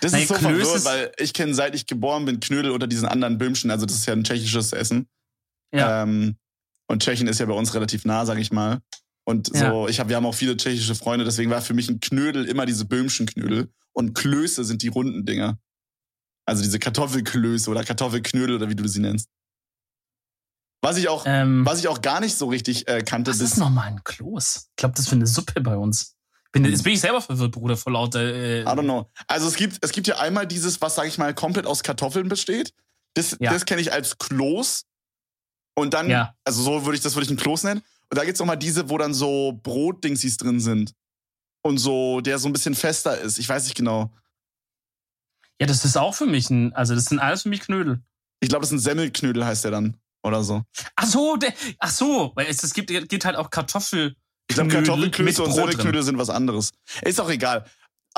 [0.00, 2.70] Das Nein, ist so Klöße verwirrt, ist- weil ich kenne, seit ich geboren bin, Knödel
[2.72, 3.70] unter diesen anderen Böhmchen.
[3.70, 5.08] Also das ist ja ein tschechisches Essen.
[5.72, 6.02] Ja.
[6.02, 6.36] Ähm,
[6.90, 8.80] und Tschechien ist ja bei uns relativ nah, sag ich mal.
[9.24, 12.00] Und so, ich hab, wir haben auch viele tschechische Freunde, deswegen war für mich ein
[12.00, 13.70] Knödel immer diese Böhmschen Knödel.
[13.92, 15.58] Und Klöße sind die runden Dinger.
[16.46, 19.28] Also diese Kartoffelklöße oder Kartoffelknödel oder wie du sie nennst.
[20.80, 23.52] Was ich auch, Ähm, was ich auch gar nicht so richtig äh, kannte, was bis,
[23.52, 24.68] ist nochmal ein Kloß?
[24.70, 26.14] Ich glaube, das ist für eine Suppe bei uns.
[26.52, 28.20] Bin, jetzt bin ich selber verwirrt, Bruder, vor lauter.
[28.20, 29.10] Äh, I don't know.
[29.26, 32.28] Also es gibt, es gibt ja einmal dieses, was sag ich mal, komplett aus Kartoffeln
[32.28, 32.72] besteht.
[33.14, 33.52] Das, Ja.
[33.52, 34.84] das kenne ich als Kloß.
[35.74, 36.34] Und dann, Ja.
[36.44, 37.82] also so würde ich, das würde ich ein Kloß nennen.
[38.10, 40.94] Und da gibt's auch mal diese, wo dann so Brotdingsies drin sind.
[41.62, 43.38] Und so, der so ein bisschen fester ist.
[43.38, 44.10] Ich weiß nicht genau.
[45.60, 46.72] ja, das ist auch für mich ein.
[46.72, 48.00] Also, das sind alles für mich Knödel.
[48.40, 49.96] Ich glaube, das ist ein Semmelknödel, heißt der dann.
[50.22, 50.62] Oder so.
[50.96, 54.14] Ach so, der, ach so, weil es, es gibt, gibt halt auch Kartoffel.
[54.48, 55.52] Ich glaube, Kartoffelklöße und.
[55.52, 56.72] Semmelknödel sind was anderes.
[57.02, 57.64] Ist auch egal.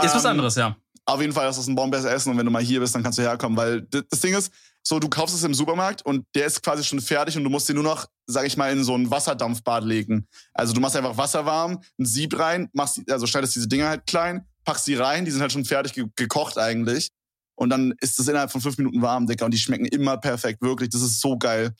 [0.03, 0.77] Ist was Ähm, anderes, ja.
[1.07, 3.03] Auf jeden Fall ist das ein Bombeers Essen und wenn du mal hier bist, dann
[3.03, 6.47] kannst du herkommen, weil das Ding ist, so du kaufst es im Supermarkt und der
[6.47, 8.95] ist quasi schon fertig und du musst den nur noch, sag ich mal, in so
[8.95, 10.29] ein Wasserdampfbad legen.
[10.55, 14.07] Also du machst einfach Wasser warm, ein Sieb rein, machst, also schneidest diese Dinger halt
[14.07, 17.11] klein, packst die rein, die sind halt schon fertig ge gekocht eigentlich.
[17.57, 20.62] Und dann ist es innerhalb von fünf Minuten warm, Dicker, und die schmecken immer perfekt,
[20.62, 20.90] wirklich.
[20.90, 21.75] Das ist so geil.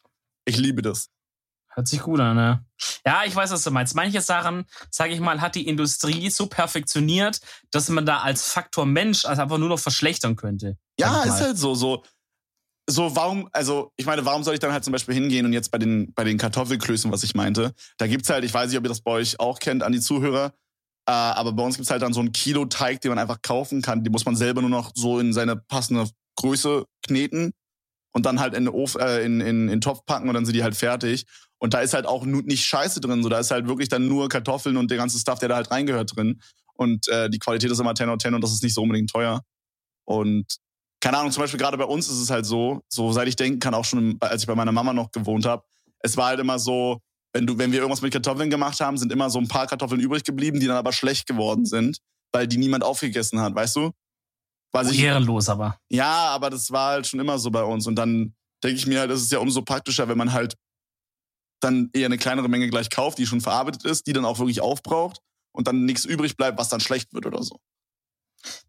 [0.45, 1.09] Ich liebe das.
[1.72, 2.64] Hört sich gut an, ne?
[3.06, 3.94] Ja, ich weiß, was du meinst.
[3.94, 8.87] Manche Sachen, sage ich mal, hat die Industrie so perfektioniert, dass man da als Faktor
[8.87, 10.76] Mensch also einfach nur noch verschlechtern könnte.
[10.98, 12.02] Ja, ist halt so, so.
[12.88, 15.70] so, warum, also ich meine, warum soll ich dann halt zum Beispiel hingehen und jetzt
[15.70, 18.85] bei den, bei den Kartoffelklößen, was ich meinte, da gibt's halt, ich weiß nicht, ob
[18.85, 20.52] ihr das bei euch auch kennt, an die Zuhörer,
[21.06, 23.80] äh, aber bei uns gibt's halt dann so ein Kilo Teig, den man einfach kaufen
[23.80, 24.02] kann.
[24.02, 27.52] Die muss man selber nur noch so in seine passende Größe kneten
[28.12, 30.44] und dann halt in den, Ofen, äh, in, in, in den Topf packen und dann
[30.44, 31.26] sind die halt fertig.
[31.61, 34.29] Und da ist halt auch nicht Scheiße drin, so da ist halt wirklich dann nur
[34.29, 36.40] Kartoffeln und der ganze Stuff, der da halt reingehört drin.
[36.75, 39.11] Und äh, die Qualität ist immer 10 out 10 und das ist nicht so unbedingt
[39.11, 39.42] teuer.
[40.07, 40.46] Und
[41.01, 43.61] keine Ahnung, zum Beispiel gerade bei uns ist es halt so, so seit ich denken
[43.61, 45.62] kann, auch schon als ich bei meiner Mama noch gewohnt habe,
[45.99, 47.01] es war halt immer so,
[47.35, 50.01] wenn du, wenn wir irgendwas mit Kartoffeln gemacht haben, sind immer so ein paar Kartoffeln
[50.01, 51.99] übrig geblieben, die dann aber schlecht geworden sind,
[52.33, 53.90] weil die niemand aufgegessen hat, weißt du?
[54.73, 55.79] Weil ich, Ehrenlos aber.
[55.90, 57.87] ja, aber das war halt schon immer so bei uns.
[57.87, 60.55] Und dann denke ich mir halt, das ist ja umso praktischer, wenn man halt
[61.61, 64.61] dann eher eine kleinere Menge gleich kauft, die schon verarbeitet ist, die dann auch wirklich
[64.61, 65.20] aufbraucht
[65.53, 67.61] und dann nichts übrig bleibt, was dann schlecht wird oder so.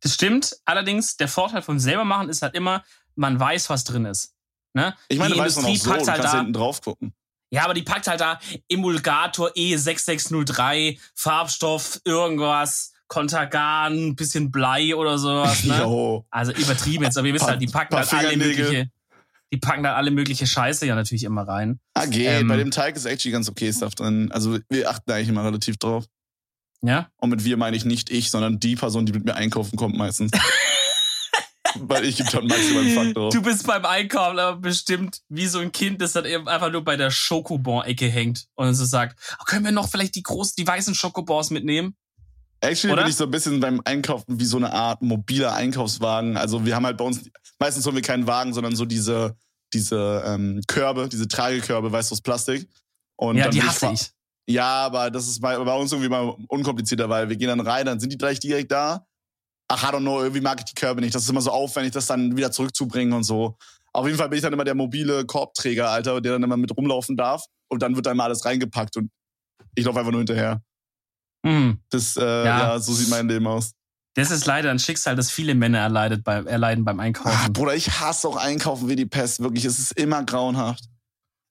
[0.01, 0.57] Das stimmt.
[0.65, 2.83] Allerdings, der Vorteil vom selbermachen ist halt immer,
[3.15, 4.33] man weiß, was drin ist.
[4.73, 4.95] Ne?
[5.07, 6.81] Ich meine, Die du weißt man auch so, du packt kannst halt da- hinten drauf
[6.81, 7.13] gucken.
[7.53, 15.63] Ja, aber die packt halt da Emulgator E6603, Farbstoff, irgendwas, Kontergan, bisschen Blei oder sowas.
[15.65, 15.77] Ne?
[15.79, 16.25] Jo.
[16.29, 18.89] Also übertrieben jetzt, aber ihr wisst halt, die packen halt alle mögliche,
[19.51, 21.79] die packen da alle mögliche Scheiße ja natürlich immer rein.
[21.93, 22.27] Ah, geht.
[22.27, 24.31] Ähm, Bei dem Teig ist actually ganz okay Stuff drin.
[24.31, 26.05] Also wir achten eigentlich immer relativ drauf.
[26.81, 27.09] Ja?
[27.17, 29.97] Und mit wir meine ich nicht ich, sondern die Person, die mit mir einkaufen kommt
[29.97, 30.31] meistens.
[31.75, 33.33] Weil ich gebe dann maximal Fuck drauf.
[33.33, 36.83] Du bist beim Einkaufen aber bestimmt wie so ein Kind, das dann eben einfach nur
[36.83, 40.67] bei der Schokobon-Ecke hängt und so sagt, oh, können wir noch vielleicht die großen, die
[40.67, 41.95] weißen Schokobons mitnehmen?
[42.61, 43.03] Actually Oder?
[43.03, 46.37] bin ich so ein bisschen beim Einkaufen wie so eine Art mobiler Einkaufswagen.
[46.37, 47.21] Also wir haben halt bei uns,
[47.59, 49.35] meistens holen wir keinen Wagen, sondern so diese,
[49.73, 52.69] diese ähm, Körbe, diese Tragekörbe, weißt du, aus Plastik.
[53.17, 54.11] Und ja, dann die hasse ich.
[54.47, 57.85] Ja, aber das ist bei, bei uns irgendwie mal unkomplizierter, weil wir gehen dann rein,
[57.85, 59.05] dann sind die gleich direkt da.
[59.67, 61.15] Ach, I don't know, irgendwie mag ich die Körbe nicht.
[61.15, 63.57] Das ist immer so aufwendig, das dann wieder zurückzubringen und so.
[63.93, 66.75] Auf jeden Fall bin ich dann immer der mobile Korbträger, Alter, der dann immer mit
[66.75, 67.45] rumlaufen darf.
[67.69, 69.09] Und dann wird da immer alles reingepackt und
[69.75, 70.61] ich laufe einfach nur hinterher.
[71.45, 71.79] Hm.
[71.89, 72.43] Das, äh, Ja.
[72.73, 72.79] ja.
[72.79, 73.71] so sieht mein Leben aus.
[74.15, 77.53] Das ist leider ein Schicksal, das viele Männer erleidet bei, erleiden beim Ach, Einkaufen.
[77.53, 79.39] Bruder, ich hasse auch Einkaufen wie die Pest.
[79.41, 80.83] Wirklich, es ist immer grauenhaft.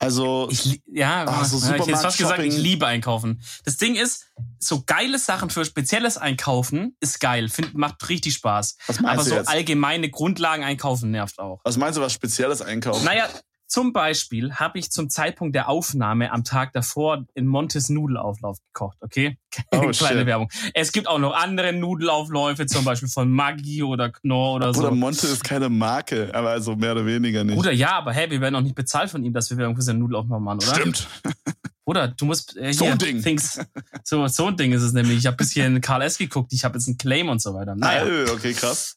[0.02, 3.42] Also, Ich, ja, Ah, so ja, ich hätte fast gesagt, ich liebe Einkaufen.
[3.64, 4.26] Das Ding ist,
[4.58, 8.76] so geile Sachen für spezielles Einkaufen ist geil, find, macht richtig Spaß.
[8.86, 9.48] was Aber meinst so du jetzt?
[9.48, 11.60] allgemeine Grundlagen einkaufen nervt auch.
[11.64, 13.04] Was meinst du, was Spezielles einkaufen?
[13.04, 13.28] Naja,
[13.70, 18.98] zum Beispiel habe ich zum Zeitpunkt der Aufnahme am Tag davor in Montes Nudelauflauf gekocht,
[19.00, 19.38] okay?
[19.72, 20.26] Oh, Kleine shit.
[20.26, 20.50] Werbung.
[20.74, 24.94] Es gibt auch noch andere Nudelaufläufe, zum Beispiel von Maggi oder Knorr oder Bruder, so.
[24.94, 27.54] Monte ist keine Marke, aber also mehr oder weniger nicht.
[27.56, 29.82] Bruder, ja, aber hey, wir werden auch nicht bezahlt von ihm, dass wir Werbung für
[29.82, 30.74] seinen Nudelauflauf machen, oder?
[30.74, 31.08] Stimmt.
[31.86, 33.20] Oder du musst äh, So hier, ein Ding.
[33.20, 33.58] Things,
[34.04, 35.18] so so ein Ding ist es nämlich.
[35.18, 37.74] Ich habe bisschen Karl S geguckt, ich habe jetzt einen Claim und so weiter.
[37.74, 38.32] Naja, Naja.
[38.32, 38.96] Okay, krass.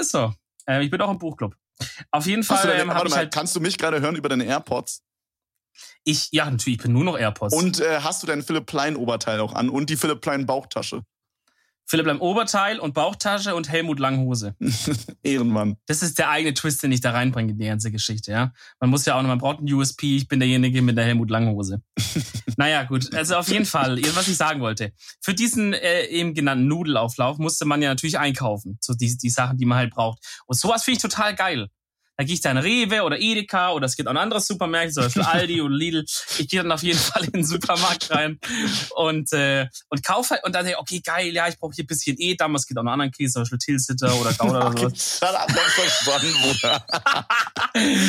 [0.00, 0.32] ist so.
[0.66, 1.56] Äh, ich bin auch im Buchclub.
[2.10, 4.44] Auf jeden Fall deine, ähm, warte mal, halt kannst du mich gerade hören über deine
[4.44, 5.02] AirPods?
[6.04, 7.54] ich ja natürlich, ich bin nur noch AirPods.
[7.54, 11.02] Und äh, hast du dein Philipp Plein Oberteil auch an und die Philipp Plein Bauchtasche?
[11.88, 14.54] Philipp Lamm Oberteil und Bauchtasche und Helmut Langhose.
[15.22, 15.78] Ehrenmann.
[15.86, 18.52] Das ist der eigene Twist, den ich da reinbringe in die ganze Geschichte, ja.
[18.78, 21.30] Man muss ja auch noch, man braucht einen USP, ich bin derjenige mit der Helmut
[21.30, 21.82] Langhose.
[22.58, 23.14] naja, gut.
[23.14, 24.92] Also auf jeden Fall, was ich sagen wollte.
[25.22, 28.76] Für diesen äh, eben genannten Nudelauflauf musste man ja natürlich einkaufen.
[28.82, 30.18] So die, die Sachen, die man halt braucht.
[30.46, 31.68] Und sowas finde ich total geil.
[32.18, 35.04] Da gehe ich dann Rewe oder Edeka oder es gibt auch ein anderes Supermärkte, zum
[35.04, 36.04] Beispiel Aldi oder Lidl.
[36.38, 38.40] Ich gehe dann auf jeden Fall in den Supermarkt rein
[38.96, 41.84] und, äh, und kaufe halt, und dann denke ich, okay, geil, ja, ich brauche hier
[41.84, 44.90] ein bisschen Edam, es gibt auch noch anderen Käse, zum Beispiel Tilsiter oder Gouda oder
[44.90, 46.86] das verstanden, Bruder.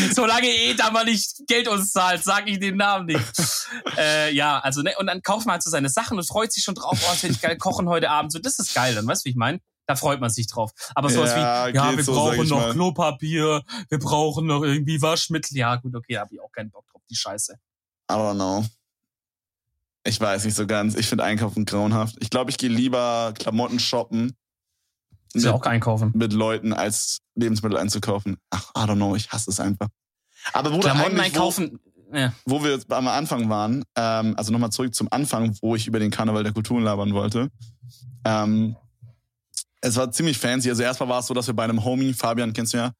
[0.12, 3.68] Solange Edam mal nicht Geld uns zahlt, sage ich den Namen nicht.
[3.96, 6.64] äh, ja, also, ne, und dann kauft man halt so seine Sachen und freut sich
[6.64, 8.32] schon drauf, oh, das werde ich geil kochen heute Abend.
[8.32, 9.60] So, das ist geil, dann weißt du, wie ich meine?
[9.90, 10.72] Da freut man sich drauf.
[10.94, 12.74] Aber sowas Ja, wie, ja, wir so, brauchen noch mal.
[12.74, 15.58] Klopapier, wir brauchen noch irgendwie Waschmittel.
[15.58, 17.54] Ja, gut, okay, habe ich auch keinen Bock drauf, die Scheiße.
[17.54, 18.64] I don't know.
[20.04, 20.94] Ich weiß nicht so ganz.
[20.94, 22.18] Ich finde Einkaufen grauenhaft.
[22.20, 24.38] Ich glaube, ich gehe lieber Klamotten shoppen
[25.34, 26.12] Ist ja mit, auch einkaufen.
[26.14, 28.38] mit Leuten, als Lebensmittel einzukaufen.
[28.52, 29.16] Ach, I don't know.
[29.16, 29.88] Ich hasse es einfach.
[30.54, 31.80] Aber Bruder, Klamotten einkaufen.
[32.14, 32.32] Ja.
[32.46, 35.98] Wo, wo wir am Anfang waren, ähm, also nochmal zurück zum Anfang, wo ich über
[35.98, 37.50] den Karneval der Kulturen labern wollte.
[38.24, 38.76] Ähm,
[39.82, 40.70] es war ziemlich fancy.
[40.70, 42.92] Also erstmal war es so, dass wir bei einem Homie, Fabian kennst du ja,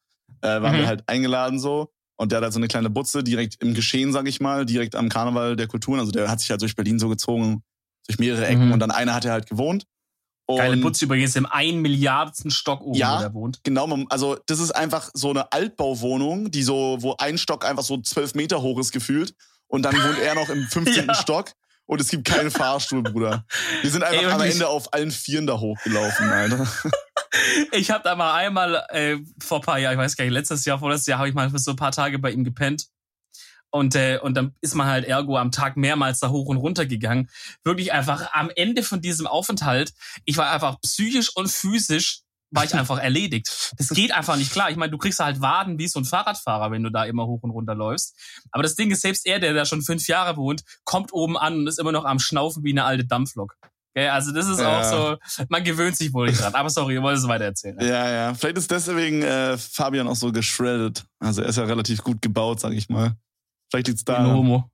[0.42, 0.80] äh, waren Mhm.
[0.80, 1.92] wir halt eingeladen so.
[2.16, 4.94] Und der hat halt so eine kleine Butze direkt im Geschehen, sag ich mal, direkt
[4.94, 6.00] am Karneval der Kulturen.
[6.00, 7.62] Also der hat sich halt durch Berlin so gezogen,
[8.06, 8.66] durch mehrere Ecken.
[8.66, 8.72] Mhm.
[8.72, 9.84] Und dann einer hat er halt gewohnt.
[10.46, 13.16] Und Geile Putz übrigens im ein Milliardsten Stock oben, Ja.
[13.16, 13.60] wo der wohnt.
[13.62, 17.84] Genau, man- also das ist einfach so eine Altbauwohnung, die so, wo ein Stock einfach
[17.84, 19.34] so zwölf Meter hoch ist gefühlt.
[19.68, 21.06] Und dann wohnt er noch im 15.
[21.08, 21.14] Ja.
[21.14, 21.52] Stock.
[21.90, 23.44] Und es gibt keinen Fahrstuhl, Bruder.
[23.82, 24.40] Wir sind einfach Ey, am.
[24.40, 26.64] Ende auf allen Vieren da hochgelaufen, Alter.
[27.72, 30.64] ich habe da mal einmal äh, vor ein paar Jahren, ich weiß gar nicht, letztes
[30.64, 32.86] Jahr, vorletztes Jahr habe ich mal für so ein paar Tage bei ihm gepennt.
[33.70, 36.86] Und, äh, und dann ist man halt ergo am Tag mehrmals da hoch und runter
[36.86, 37.28] gegangen.
[37.64, 39.92] Wirklich einfach am Ende von diesem Aufenthalt,
[40.24, 42.20] ich war einfach psychisch und physisch
[42.50, 43.72] war ich einfach erledigt.
[43.78, 44.70] Das geht einfach nicht klar.
[44.70, 47.42] Ich meine, du kriegst halt Waden wie so ein Fahrradfahrer, wenn du da immer hoch
[47.42, 48.16] und runter läufst.
[48.50, 51.58] Aber das Ding ist, selbst er, der da schon fünf Jahre wohnt, kommt oben an
[51.58, 53.56] und ist immer noch am Schnaufen wie eine alte Dampflok.
[53.94, 54.78] Okay, also das ist ja.
[54.78, 56.54] auch so, man gewöhnt sich wohl nicht dran.
[56.54, 57.76] Aber sorry, ihr wollt es weiter erzählen.
[57.80, 58.34] Ja, ja.
[58.34, 61.04] Vielleicht ist deswegen äh, Fabian auch so geschreddet.
[61.18, 63.16] Also er ist ja relativ gut gebaut, sag ich mal.
[63.68, 64.22] Vielleicht liegt's da.
[64.22, 64.70] Nur Homo.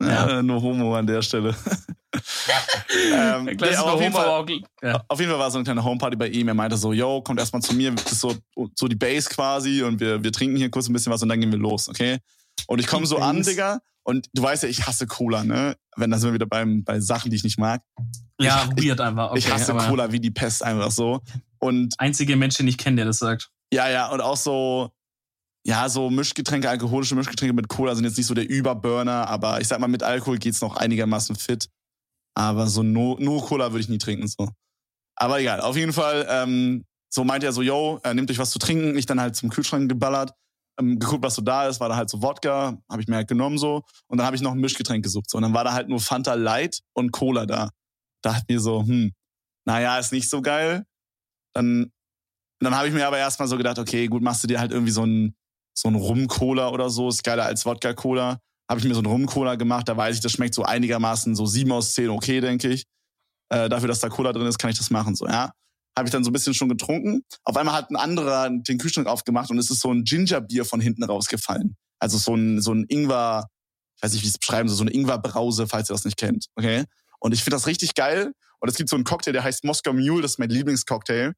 [0.00, 1.54] Ja, nur Homo an der Stelle.
[3.12, 4.46] ähm, nee, auf, jeden Fall,
[4.82, 5.04] ja.
[5.06, 6.48] auf jeden Fall war so eine kleine Homeparty bei ihm.
[6.48, 8.34] Er meinte so, yo, kommt erstmal zu mir, das ist so,
[8.74, 11.40] so die Base quasi und wir, wir trinken hier kurz ein bisschen was und dann
[11.40, 12.18] gehen wir los, okay?
[12.66, 15.76] Und ich komme so an, Digga, und du weißt ja, ich hasse Cola, ne?
[15.96, 17.82] Wenn, da sind wir wieder beim, bei Sachen, die ich nicht mag.
[18.40, 19.30] Ja, ich, weird einfach.
[19.30, 21.20] Okay, ich hasse Cola wie die Pest einfach so.
[21.58, 23.50] Und einzige Mensch, den ich kenne, der das sagt.
[23.72, 24.90] Ja, ja, und auch so,
[25.66, 29.68] ja, so Mischgetränke, alkoholische Mischgetränke mit Cola sind jetzt nicht so der Überburner, aber ich
[29.68, 31.68] sag mal, mit Alkohol geht's noch einigermaßen fit.
[32.34, 34.48] Aber so nur, nur Cola würde ich nie trinken, so.
[35.16, 38.50] Aber egal, auf jeden Fall, ähm, so meint er so, yo, äh, nehmt euch was
[38.50, 38.96] zu trinken.
[38.96, 40.32] Ich dann halt zum Kühlschrank geballert,
[40.78, 43.28] ähm, geguckt, was so da ist, war da halt so Wodka, habe ich mir halt
[43.28, 43.82] genommen so.
[44.06, 45.28] Und dann habe ich noch ein Mischgetränk gesucht.
[45.28, 45.36] So.
[45.36, 47.70] Und dann war da halt nur Fanta Light und Cola da.
[48.22, 49.12] Dachte mir so, hm,
[49.66, 50.86] naja, ist nicht so geil.
[51.54, 51.92] Dann,
[52.60, 54.92] dann habe ich mir aber erstmal so gedacht, okay, gut, machst du dir halt irgendwie
[54.92, 55.34] so ein
[55.80, 58.38] so ein Rum-Cola oder so, ist geiler als Wodka-Cola.
[58.68, 61.46] Habe ich mir so ein Rum-Cola gemacht, da weiß ich, das schmeckt so einigermaßen so
[61.46, 62.84] sieben aus zehn okay, denke ich.
[63.48, 65.52] Äh, dafür, dass da Cola drin ist, kann ich das machen, so, ja.
[65.96, 67.24] Habe ich dann so ein bisschen schon getrunken.
[67.44, 70.80] Auf einmal hat ein anderer den Kühlschrank aufgemacht und es ist so ein Gingerbier von
[70.80, 71.76] hinten rausgefallen.
[71.98, 73.48] Also so ein, so ein Ingwer,
[73.96, 76.16] ich weiß nicht, wie ich es beschreiben soll, so eine Ingwer-Brause, falls ihr das nicht
[76.16, 76.84] kennt, okay?
[77.18, 78.32] Und ich finde das richtig geil.
[78.60, 81.32] Und es gibt so einen Cocktail, der heißt Moskau Mule, das ist mein Lieblingscocktail.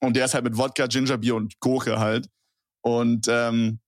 [0.00, 2.28] Und der ist halt mit Wodka, Gingerbier und Gurke halt.
[2.82, 3.80] Und ähm,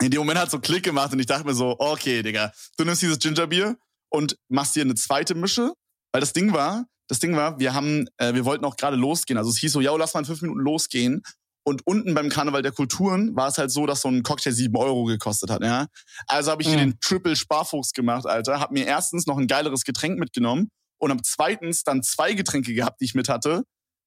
[0.00, 2.84] in dem Moment hat so Klick gemacht und ich dachte mir so, okay, Digga, du
[2.84, 3.76] nimmst dieses Gingerbier
[4.10, 5.72] und machst dir eine zweite Mische,
[6.12, 9.38] weil das Ding war, das Ding war, wir haben, äh, wir wollten auch gerade losgehen.
[9.38, 11.22] Also es hieß so, ja, lass mal in fünf Minuten losgehen.
[11.64, 14.76] Und unten beim Karneval der Kulturen war es halt so, dass so ein Cocktail sieben
[14.76, 15.86] Euro gekostet hat, ja.
[16.26, 16.72] Also habe ich mhm.
[16.72, 18.58] hier den Triple Sparfuchs gemacht, Alter.
[18.58, 23.00] Hab mir erstens noch ein geileres Getränk mitgenommen und hab zweitens dann zwei Getränke gehabt,
[23.00, 23.62] die ich mit hatte,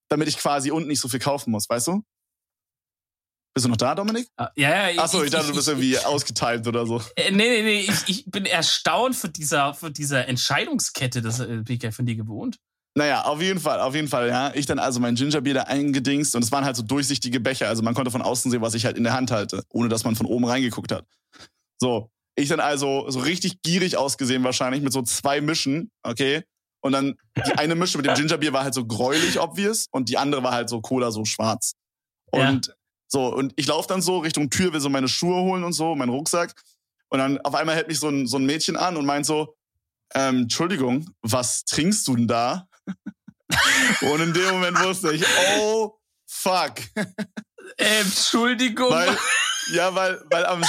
[0.09, 2.03] damit ich quasi unten nicht so viel kaufen muss, weißt du?
[3.55, 4.27] Bist du noch da, Dominik?
[4.35, 5.01] Ah, ja, ja.
[5.01, 7.01] Achso, ich, ich dachte, du bist irgendwie ich, ausgeteilt oder so.
[7.15, 7.79] Äh, nee, nee, nee.
[7.79, 12.05] Ich, ich bin erstaunt für dieser, für dieser Entscheidungskette, das äh, bin ich ja von
[12.05, 12.57] dir gewohnt.
[12.97, 14.53] Naja, auf jeden Fall, auf jeden Fall, ja.
[14.55, 17.69] Ich dann also mein Gingerbier da eingedingst und es waren halt so durchsichtige Becher.
[17.69, 20.03] Also man konnte von außen sehen, was ich halt in der Hand halte, ohne dass
[20.03, 21.05] man von oben reingeguckt hat.
[21.79, 22.11] So.
[22.37, 26.43] Ich dann also so richtig gierig ausgesehen wahrscheinlich mit so zwei Mischen, okay?
[26.81, 30.17] Und dann die eine Mische mit dem Gingerbier war halt so gräulich obvious und die
[30.17, 31.73] andere war halt so Cola so schwarz.
[32.31, 32.73] Und ja.
[33.07, 35.95] So, und ich laufe dann so Richtung Tür, will so meine Schuhe holen und so,
[35.95, 36.53] meinen Rucksack.
[37.09, 39.55] Und dann auf einmal hält mich so ein, so ein Mädchen an und meint so,
[40.13, 42.67] ähm, Entschuldigung, was trinkst du denn da?
[44.01, 45.23] und in dem Moment wusste ich,
[45.59, 45.93] oh,
[46.27, 46.73] fuck.
[47.77, 48.91] Entschuldigung.
[48.91, 49.17] Weil,
[49.73, 50.63] ja, weil, weil am,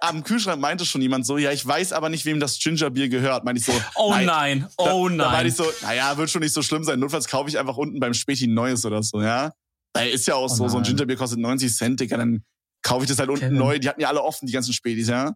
[0.00, 3.44] am Kühlschrank meinte schon jemand so, ja, ich weiß aber nicht, wem das Gingerbier gehört.
[3.44, 4.68] Meinte ich so, oh nein, nein.
[4.76, 5.18] oh da, nein.
[5.18, 6.98] Da meinte ich so, naja, wird schon nicht so schlimm sein.
[6.98, 9.52] Notfalls kaufe ich einfach unten beim Späti ein neues oder so, ja.
[9.96, 12.44] Weil ist ja auch oh so, so ein Gingerbier kostet 90 Cent, Digga, dann
[12.82, 13.58] kaufe ich das halt unten Kevin.
[13.58, 13.78] neu.
[13.78, 15.34] Die hatten ja alle offen, die ganzen Spätis, ja.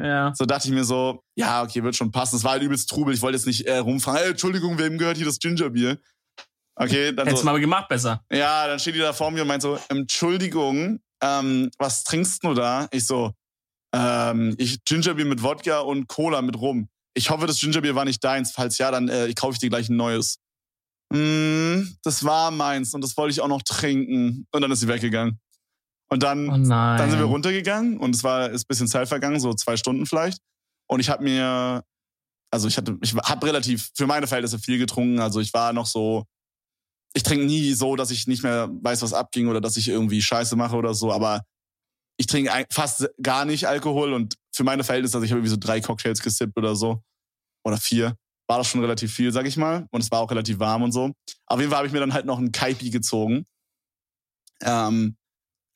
[0.00, 0.32] Ja.
[0.34, 2.36] So dachte ich mir so, ja, okay, wird schon passen.
[2.36, 3.14] Es war halt übelst Trubel.
[3.14, 5.98] Ich wollte jetzt nicht äh, rumfragen, hey, Entschuldigung, wem gehört hier das Gingerbier?
[6.76, 8.22] Okay, dann Hättest so, mal gemacht besser.
[8.30, 12.54] Ja, dann steht die da vor mir und meint so, Entschuldigung, ähm, was trinkst du
[12.54, 12.86] da?
[12.92, 13.32] Ich so,
[13.92, 16.88] ähm, ich Gingerbier mit Wodka und Cola mit Rum.
[17.14, 18.52] Ich hoffe, das Gingerbier war nicht deins.
[18.52, 20.38] Falls ja, dann äh, kaufe ich dir gleich ein neues
[21.10, 24.46] mm, das war meins und das wollte ich auch noch trinken.
[24.52, 25.40] Und dann ist sie weggegangen.
[26.10, 29.40] Und dann, oh dann sind wir runtergegangen und es war ist ein bisschen Zeit vergangen,
[29.40, 30.38] so zwei Stunden vielleicht.
[30.88, 31.84] Und ich habe mir,
[32.50, 35.20] also ich hatte, ich habe relativ für meine Verhältnisse viel getrunken.
[35.20, 36.24] Also ich war noch so,
[37.14, 40.22] ich trinke nie so, dass ich nicht mehr weiß, was abging oder dass ich irgendwie
[40.22, 41.12] Scheiße mache oder so.
[41.12, 41.42] Aber
[42.16, 45.58] ich trinke fast gar nicht Alkohol und für meine Verhältnisse, also ich habe irgendwie so
[45.58, 47.02] drei Cocktails gesippt oder so
[47.64, 48.16] oder vier
[48.48, 49.86] war das schon relativ viel, sag ich mal.
[49.90, 51.12] Und es war auch relativ warm und so.
[51.46, 53.44] Auf jeden Fall habe ich mir dann halt noch einen Kaipi gezogen.
[54.62, 55.16] Ähm,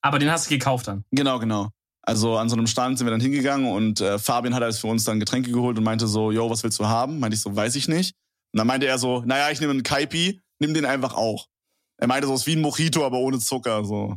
[0.00, 1.04] Aber den hast du gekauft dann?
[1.10, 1.68] Genau, genau.
[2.04, 4.88] Also an so einem Stand sind wir dann hingegangen und äh, Fabian hat alles für
[4.88, 7.20] uns dann Getränke geholt und meinte so, yo, was willst du haben?
[7.20, 8.16] Meinte ich so, weiß ich nicht.
[8.52, 11.46] Und dann meinte er so, naja, ich nehme einen Kaipi, nimm den einfach auch.
[11.98, 13.84] Er meinte so, es ist wie ein Mojito, aber ohne Zucker.
[13.84, 14.16] so.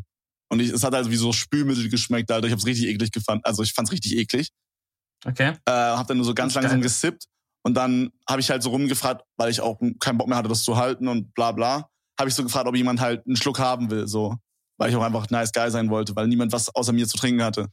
[0.50, 2.48] Und ich, es hat also wie so Spülmittel geschmeckt, Alter.
[2.48, 3.42] Ich hab's richtig eklig gefunden.
[3.44, 4.50] Also ich fand's richtig eklig.
[5.24, 5.50] Okay.
[5.66, 7.26] Äh, hab dann nur so ganz langsam gesippt
[7.66, 10.64] und dann habe ich halt so rumgefragt, weil ich auch keinen Bock mehr hatte, das
[10.64, 11.90] zu halten und bla bla.
[12.20, 14.36] habe ich so gefragt, ob jemand halt einen Schluck haben will, so.
[14.78, 17.44] Weil ich auch einfach nice guy sein wollte, weil niemand was außer mir zu trinken
[17.44, 17.70] hatte.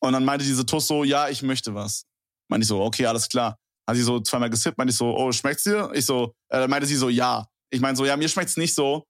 [0.00, 2.04] Und dann meinte diese Tuss so, ja, ich möchte was.
[2.48, 3.56] Meinte ich so, okay, alles klar.
[3.88, 5.90] Hat sie so zweimal gesippt, meinte ich so, oh, schmeckt's dir?
[5.92, 7.46] Ich so, äh, dann meinte sie so, ja.
[7.70, 9.04] Ich meine so, ja, mir schmeckt's nicht so.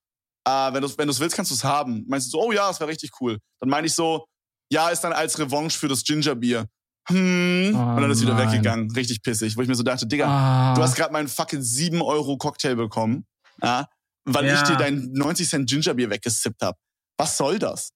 [0.49, 2.07] Äh, wenn du wenn du's willst, kannst du's haben.
[2.09, 3.39] Meinst du so, oh ja, das wäre richtig cool.
[3.61, 4.25] Dann meinte ich so,
[4.73, 6.67] ja, ist dann als Revanche für das Gingerbier.
[7.09, 7.73] Hm.
[7.75, 8.51] Oh, und dann ist wieder nein.
[8.51, 8.91] weggegangen.
[8.93, 9.57] Richtig pissig.
[9.57, 10.75] Wo ich mir so dachte, Digga, Ah.
[10.75, 13.27] du hast gerade meinen fucking 7 Euro Cocktail bekommen,
[13.63, 13.87] ja,
[14.25, 14.55] weil Ja.
[14.55, 16.77] ich dir dein 90 Cent Gingerbier weggesippt hab.
[17.17, 17.91] Was soll das?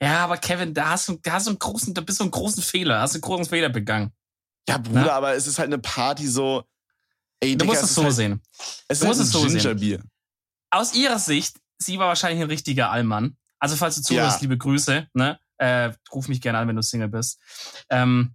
[0.00, 2.30] Ja, aber Kevin, da hast du, da hast du einen großen, da bist du einen
[2.30, 4.12] großen Fehler, hast du einen großen Fehler begangen.
[4.68, 5.12] Ja, Bruder, Na?
[5.12, 6.62] aber es ist halt eine Party so.
[7.40, 8.40] Ey, Du Digga, musst es so halt, sehen.
[8.88, 9.58] Es du ist musst halt es ein so sehen.
[9.58, 10.02] Gingerbier.
[10.70, 13.36] Aus ihrer Sicht, sie war wahrscheinlich ein richtiger Allmann.
[13.58, 14.42] Also falls du zuhörst, Ja.
[14.42, 15.38] liebe Grüße, ne?
[15.60, 17.38] Äh, ruf mich gerne an, wenn du Single bist.
[17.90, 18.34] Ähm,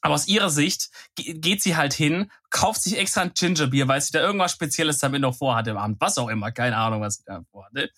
[0.00, 4.00] aber aus ihrer Sicht ge- geht sie halt hin, kauft sich extra ein Gingerbier, weil
[4.00, 6.00] sie da irgendwas Spezielles damit noch vorhatte im Abend.
[6.00, 7.90] Was auch immer, keine Ahnung, was sie da vorhatte.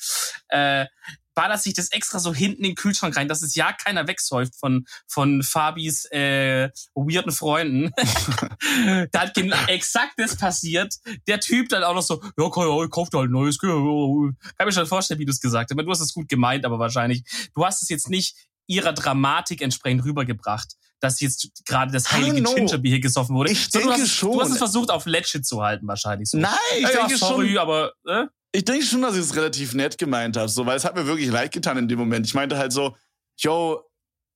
[0.49, 0.87] Äh,
[1.35, 4.57] ballert sich das extra so hinten in den Kühlschrank rein, dass es ja keiner wegsäuft
[4.57, 7.93] von, von Fabis äh, weirden Freunden.
[9.13, 10.95] da hat gen- exakt das passiert.
[11.27, 13.59] Der Typ dann auch noch so, ja, kann ja, kauft halt ein neues.
[13.59, 15.77] Kann mir schon vorstellen, wie du es gesagt hast.
[15.83, 17.25] Du hast es gut gemeint, aber wahrscheinlich.
[17.55, 22.43] Du hast es jetzt nicht ihrer Dramatik entsprechend rübergebracht, dass jetzt gerade das heilige.
[22.43, 23.51] Gingerbier hier gesoffen wurde.
[23.51, 24.33] Ich Sondern denke du hast, schon.
[24.33, 26.39] Du hast es versucht, auf Legit zu halten, wahrscheinlich so.
[26.39, 27.59] Nein, ich ja, denke sorry, schon.
[27.59, 28.27] aber äh?
[28.53, 31.07] Ich denke schon, dass ich es relativ nett gemeint habe, so, weil es hat mir
[31.07, 32.27] wirklich leid getan in dem Moment.
[32.27, 32.95] Ich meinte halt so,
[33.39, 33.83] yo,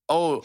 [0.08, 0.42] oh,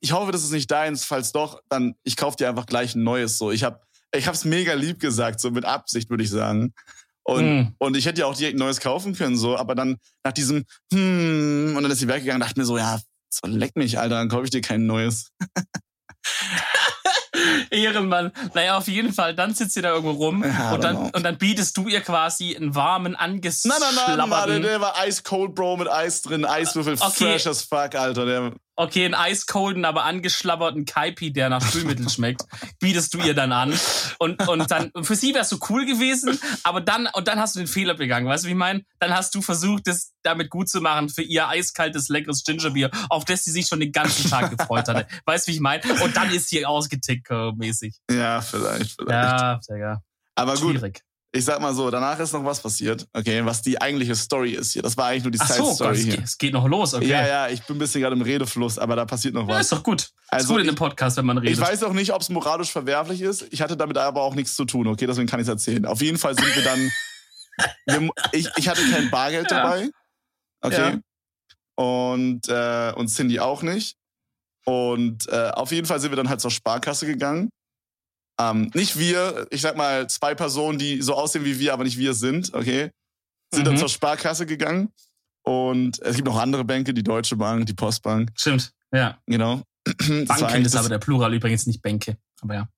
[0.00, 1.04] ich hoffe, das ist nicht deins.
[1.04, 3.36] Falls doch, dann ich kauf dir einfach gleich ein neues.
[3.36, 3.80] So, ich habe,
[4.14, 6.72] ich hab's mega lieb gesagt, so mit Absicht würde ich sagen.
[7.22, 7.74] Und Mm.
[7.78, 9.56] und ich hätte ja auch direkt ein neues kaufen können, so.
[9.58, 12.98] Aber dann nach diesem hm und dann ist sie weggegangen, dachte mir so, ja,
[13.28, 15.30] so leck mich, Alter, dann kaufe ich dir kein neues.
[17.70, 18.32] Ehrenmann.
[18.54, 19.34] Naja, auf jeden Fall.
[19.34, 21.10] Dann sitzt sie da irgendwo rum Ja, und, dann, genau.
[21.14, 24.28] und dann bietest du ihr quasi einen warmen, Nein, nein, nein, angeschlabberten...
[24.28, 27.32] Mann, der war ice cold, Bro, mit Eis drin, Eiswürfel, Okay.
[27.32, 28.26] fresh as fuck, Alter.
[28.26, 32.44] Der, Okay, einen eiskolden, aber angeschlabberten Kaipi, der nach Spülmittel schmeckt,
[32.78, 33.78] bietest du ihr dann an.
[34.18, 37.58] Und, und dann, für sie wär's so cool gewesen, aber dann, und dann hast du
[37.58, 38.82] den Fehler begangen, weißt du, wie ich meine?
[38.98, 43.26] Dann hast du versucht, das damit gut zu machen für ihr eiskaltes, leckeres Gingerbier, auf
[43.26, 45.06] das sie sich schon den ganzen Tag gefreut hatte.
[45.26, 45.82] Weißt du, wie ich meine?
[46.02, 47.96] Und dann ist sie ausgetickt, äh, mäßig.
[48.10, 49.10] ja, vielleicht, vielleicht.
[49.10, 50.02] Ja, Digga.
[50.34, 51.02] Aber gut, Schwierig.
[51.32, 54.72] ich sag mal so, danach ist noch was passiert, okay, was die eigentliche Story ist
[54.72, 54.82] hier.
[54.82, 56.24] Das war eigentlich nur die so, Side-Story es, geht, hier.
[56.24, 57.06] es geht noch los, okay.
[57.06, 59.62] Ja, ja, ich bin ein bisschen gerade im Redefluss, aber da passiert noch Ja, was.
[59.62, 60.10] ist doch gut.
[60.28, 61.54] Also ist gut in einem Podcast, wenn man redet.
[61.54, 63.46] Ich weiß auch nicht, ob es moralisch verwerflich ist.
[63.52, 65.06] Ich hatte damit aber auch nichts zu tun, okay?
[65.06, 65.84] Deswegen kann ich es erzählen.
[65.86, 66.90] Auf jeden Fall sind wir dann.
[67.86, 69.62] wir, ich, ich hatte kein Bargeld Ja.
[69.62, 69.90] dabei.
[70.62, 70.98] Okay.
[71.76, 73.96] Und, äh, und Cindy auch nicht.
[74.64, 77.50] Und äh, auf jeden Fall sind wir dann halt zur Sparkasse gegangen.
[78.40, 81.98] Ähm, nicht wir, ich sag mal, zwei Personen, die so aussehen wie wir, aber nicht
[81.98, 82.90] wir sind, okay?
[83.52, 83.78] Sind dann Mhm.
[83.78, 84.92] zur Sparkasse gegangen.
[85.42, 89.18] Und es gibt noch andere Bänke, die Deutsche Bank, die Postbank, Stimmt, ja.
[89.26, 89.62] genau.
[90.26, 92.16] Das Banken ist aber der Plural übrigens nicht Bänke.
[92.42, 92.68] Aber ja.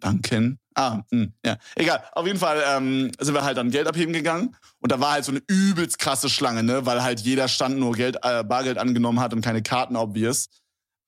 [0.00, 0.58] Banken.
[0.74, 1.56] Ah, hm, ja.
[1.74, 2.04] Egal.
[2.12, 4.54] Auf jeden Fall ähm, sind wir halt dann Geld abheben gegangen.
[4.80, 6.84] Und da war halt so eine übelst krasse Schlange, ne?
[6.84, 10.48] Weil halt jeder Stand nur Geld, äh, Bargeld angenommen hat und keine Karten, obvious.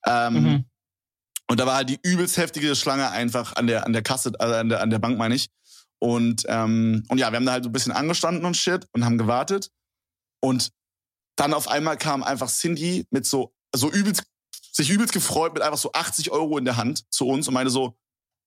[0.07, 0.65] Ähm, Mhm.
[1.51, 4.55] Und da war halt die übelst heftige Schlange einfach an der, an der Kasse, also
[4.55, 5.49] an der, an der Bank, meine ich.
[5.99, 9.05] Und, ähm, und ja, wir haben da halt so ein bisschen angestanden und shit und
[9.05, 9.71] haben gewartet.
[10.41, 10.73] Und
[11.37, 14.25] dann auf einmal kam einfach Cindy mit so, so übelst,
[14.73, 17.71] sich übelst gefreut mit einfach so 80 Euro in der Hand zu uns und meinte
[17.71, 17.97] so,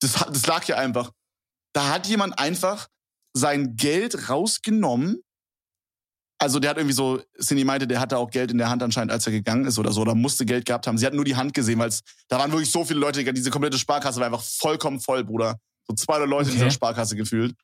[0.02, 1.12] das, das lag hier einfach.
[1.74, 2.88] Da hat jemand einfach
[3.34, 5.22] sein Geld rausgenommen.
[6.39, 9.12] Also der hat irgendwie so, Cindy meinte, der hatte auch Geld in der Hand anscheinend,
[9.12, 10.97] als er gegangen ist oder so, oder musste Geld gehabt haben.
[10.97, 13.52] Sie hat nur die Hand gesehen, weil es, da waren wirklich so viele Leute, diese
[13.52, 15.60] komplette Sparkasse war einfach vollkommen voll, Bruder.
[15.88, 16.58] So 200 Leute in Okay.
[16.58, 17.56] dieser Sparkasse gefühlt.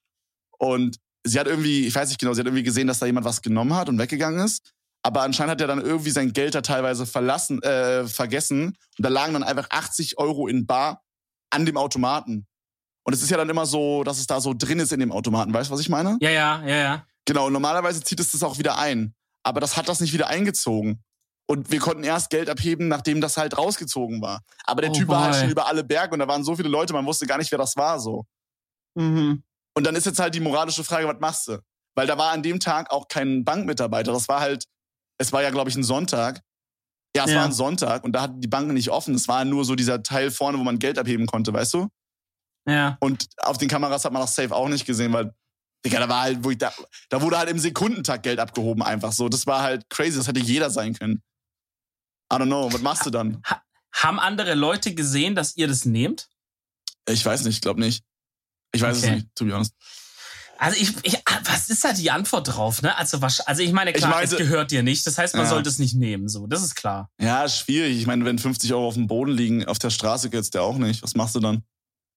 [0.60, 3.26] Und sie hat irgendwie, ich weiß nicht genau, sie hat irgendwie gesehen, dass da jemand
[3.26, 4.72] was genommen hat und weggegangen ist.
[5.04, 8.68] Aber anscheinend hat er dann irgendwie sein Geld da teilweise verlassen, äh, vergessen.
[8.98, 11.02] Und da lagen dann einfach 80 Euro in Bar
[11.50, 12.48] an dem Automaten.
[13.04, 15.12] Und es ist ja dann immer so, dass es da so drin ist in dem
[15.12, 15.54] Automaten.
[15.54, 16.18] Weißt du, was ich meine?
[16.20, 17.06] Ja, ja, ja, ja.
[17.26, 19.14] Genau, und normalerweise zieht es das auch wieder ein.
[19.44, 21.04] Aber das hat das nicht wieder eingezogen.
[21.50, 24.42] Und wir konnten erst Geld abheben, nachdem das halt rausgezogen war.
[24.66, 25.42] Aber der Oh Typ war halt boy.
[25.42, 27.58] schon über alle Berge und da waren so viele Leute, man wusste gar nicht, wer
[27.58, 28.26] das war so.
[28.96, 29.44] Mhm.
[29.74, 31.60] Und dann ist jetzt halt die moralische Frage, was machst du?
[31.96, 34.12] Weil da war an dem Tag auch kein Bankmitarbeiter.
[34.12, 34.66] Das war halt,
[35.18, 36.42] es war ja, glaube ich, ein Sonntag.
[37.18, 37.38] Ja, es Ja.
[37.38, 39.14] war ein Sonntag und da hatten die Banken nicht offen.
[39.16, 41.90] Es war nur so dieser Teil vorne, wo man Geld abheben konnte, weißt du?
[42.68, 42.98] Ja.
[43.00, 45.34] Und auf den Kameras hat man das safe auch nicht gesehen, weil,
[45.86, 46.72] Digga, da war halt, wo ich da,
[47.10, 49.30] da wurde halt im Sekundentakt Geld abgehoben einfach so.
[49.30, 51.22] Das war halt crazy, das hätte jeder sein können.
[52.32, 53.42] I don't know, was machst du dann?
[53.94, 56.28] Haben andere Leute gesehen, dass ihr das nehmt?
[57.08, 58.04] Ich weiß nicht, ich glaube nicht.
[58.74, 59.08] Ich weiß Okay.
[59.08, 59.74] es nicht, to be honest.
[60.60, 62.98] Also ich, ich, was ist da die Antwort drauf, ne?
[62.98, 65.06] Also, was, also ich meine, klar, Ich meinte- es gehört dir nicht.
[65.06, 65.50] Das heißt, man Ja.
[65.50, 66.48] sollte es nicht nehmen, so.
[66.48, 67.10] Das ist klar.
[67.20, 67.98] Ja, schwierig.
[67.98, 70.78] Ich meine, wenn 50 Euro auf dem Boden liegen, auf der Straße geht's dir auch
[70.78, 71.04] nicht.
[71.04, 71.64] Was machst du dann?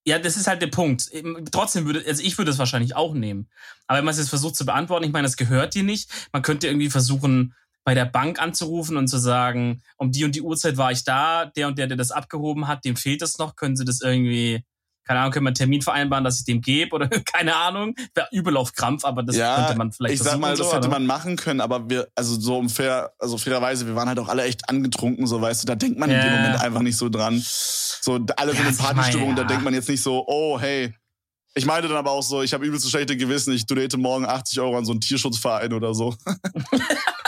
[0.07, 1.09] Ja, das ist halt der Punkt.
[1.13, 3.49] Eben, Trotzdem würde, also ich würde es wahrscheinlich auch nehmen.
[3.87, 6.11] Aber wenn man es jetzt versucht zu beantworten, ich meine, es gehört dir nicht.
[6.33, 10.43] Man könnte irgendwie versuchen, bei der Bank anzurufen und zu sagen, um die und die
[10.43, 13.57] Uhrzeit war ich da, der und der, der das abgehoben hat, dem fehlt das noch,
[13.57, 14.65] können Sie das irgendwie,
[15.05, 17.95] keine Ahnung, können wir einen Termin vereinbaren, dass ich dem gebe oder keine Ahnung.
[18.15, 20.73] Wäre übel auf Krampf, aber das Ja, könnte man vielleicht ich sag mal, das so,
[20.75, 20.89] hätte oder?
[20.89, 24.29] man machen können, aber wir, also so um fair, also fairerweise, wir waren halt auch
[24.29, 26.23] alle echt angetrunken, so weißt du, da denkt man in Ja.
[26.25, 27.43] dem Moment einfach nicht so dran.
[27.45, 29.49] So alle Ja, sind in sag mal, Partystimmung, da ja.
[29.49, 30.95] denkt man jetzt nicht so, oh hey.
[31.55, 34.25] Ich meine dann aber auch so, ich habe übelst so schlechte Gewissen, ich donate morgen
[34.25, 36.15] 80 Euro an so einen Tierschutzverein oder so.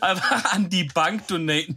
[0.00, 1.76] einfach an die Bank donaten.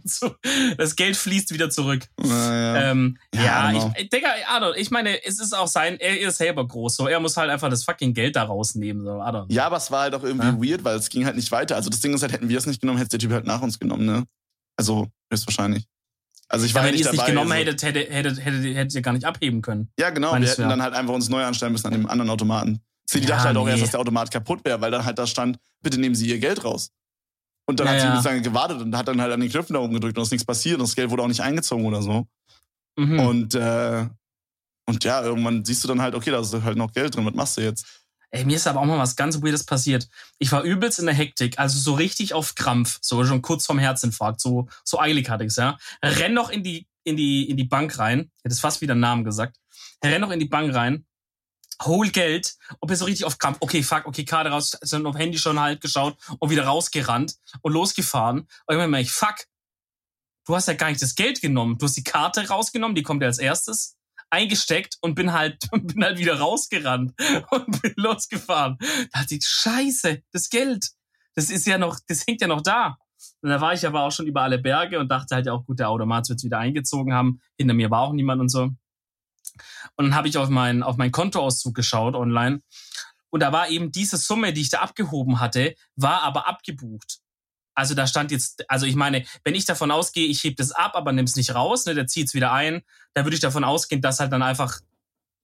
[0.78, 2.06] Das Geld fließt wieder zurück.
[2.20, 2.90] Naja.
[2.90, 3.94] Ähm, Ja, ja, genau.
[3.98, 7.06] ich, Digga, Adon, ich meine, es ist auch sein, er ist selber groß, so.
[7.08, 9.20] Er muss halt einfach das fucking Geld da rausnehmen, so.
[9.20, 9.46] Adon.
[9.50, 10.72] Ja, aber es war halt auch irgendwie Ja.
[10.74, 11.76] weird, weil es ging halt nicht weiter.
[11.76, 13.62] Also das Ding ist halt, hätten wir es nicht genommen, hätte der Typ halt nach
[13.62, 14.24] uns genommen, ne?
[14.76, 15.86] Also, höchstwahrscheinlich.
[16.48, 17.16] Also ich war Ja, wenn ihr nicht es dabei.
[17.24, 17.54] nicht genommen so.
[17.56, 19.90] hättet, hättet, hättet, hättet, hättet ihr gar nicht abheben können.
[19.98, 20.32] Ja, genau.
[20.38, 20.68] Wir hätten ja.
[20.68, 22.80] dann halt einfach uns neu anstellen müssen an dem anderen Automaten.
[23.08, 23.70] Sie Ja, dachte halt auch nee.
[23.72, 26.38] erst, dass der Automat kaputt wäre, weil dann halt da stand, bitte nehmen Sie Ihr
[26.38, 26.90] Geld raus.
[27.66, 28.32] Und dann Ja, hat sie ja.
[28.32, 30.46] lange gewartet und hat dann halt an den Knöpfen da rumgedrückt und es ist nichts
[30.46, 32.26] passiert und das Geld wurde auch nicht eingezogen oder so.
[32.96, 33.20] Mhm.
[33.20, 34.06] Und, äh,
[34.86, 37.34] und ja, irgendwann siehst du dann halt, okay, da ist halt noch Geld drin, was
[37.34, 37.86] machst du jetzt?
[38.30, 40.08] Ey, mir ist aber auch mal was ganz Weirdes passiert.
[40.38, 43.78] Ich war übelst in der Hektik, also so richtig auf Krampf, so schon kurz vorm
[43.78, 45.78] Herzinfarkt, so, so eilig hatte ich's, ja.
[46.02, 48.30] Renn noch in die, in die, in die Bank rein.
[48.38, 49.56] Ich hätte es fast wieder einen Namen gesagt.
[50.04, 51.06] Renn noch in die Bank rein,
[51.84, 53.58] hol Geld und bin so richtig auf Krampf.
[53.60, 57.72] Okay, fuck, okay, Karte raus, sind auf Handy schon halt geschaut und wieder rausgerannt und
[57.72, 58.40] losgefahren.
[58.40, 59.36] Und irgendwann merke ich, fuck,
[60.46, 61.78] du hast ja gar nicht das Geld genommen.
[61.78, 63.96] Du hast die Karte rausgenommen, die kommt ja als erstes
[64.30, 67.12] eingesteckt und bin halt, bin halt wieder rausgerannt
[67.50, 68.76] und bin losgefahren.
[69.12, 70.90] Da dachte ich, scheiße, das Geld,
[71.34, 72.98] das ist ja noch, das hängt ja noch da.
[73.42, 75.64] Und da war ich aber auch schon über alle Berge und dachte halt ja auch,
[75.64, 77.40] gut, der Automat wird wieder eingezogen haben.
[77.58, 78.70] Hinter mir war auch niemand und so.
[79.96, 82.62] Und dann habe ich auf meinen auf meinen Kontoauszug geschaut online.
[83.30, 87.18] Und da war eben diese Summe, die ich da abgehoben hatte, war aber abgebucht.
[87.74, 90.92] Also da stand jetzt, also ich meine, wenn ich davon ausgehe, ich heb das ab,
[90.94, 92.80] aber nimm's nicht raus, ne, der zieht's wieder ein,
[93.12, 94.80] da würde ich davon ausgehen, dass halt dann einfach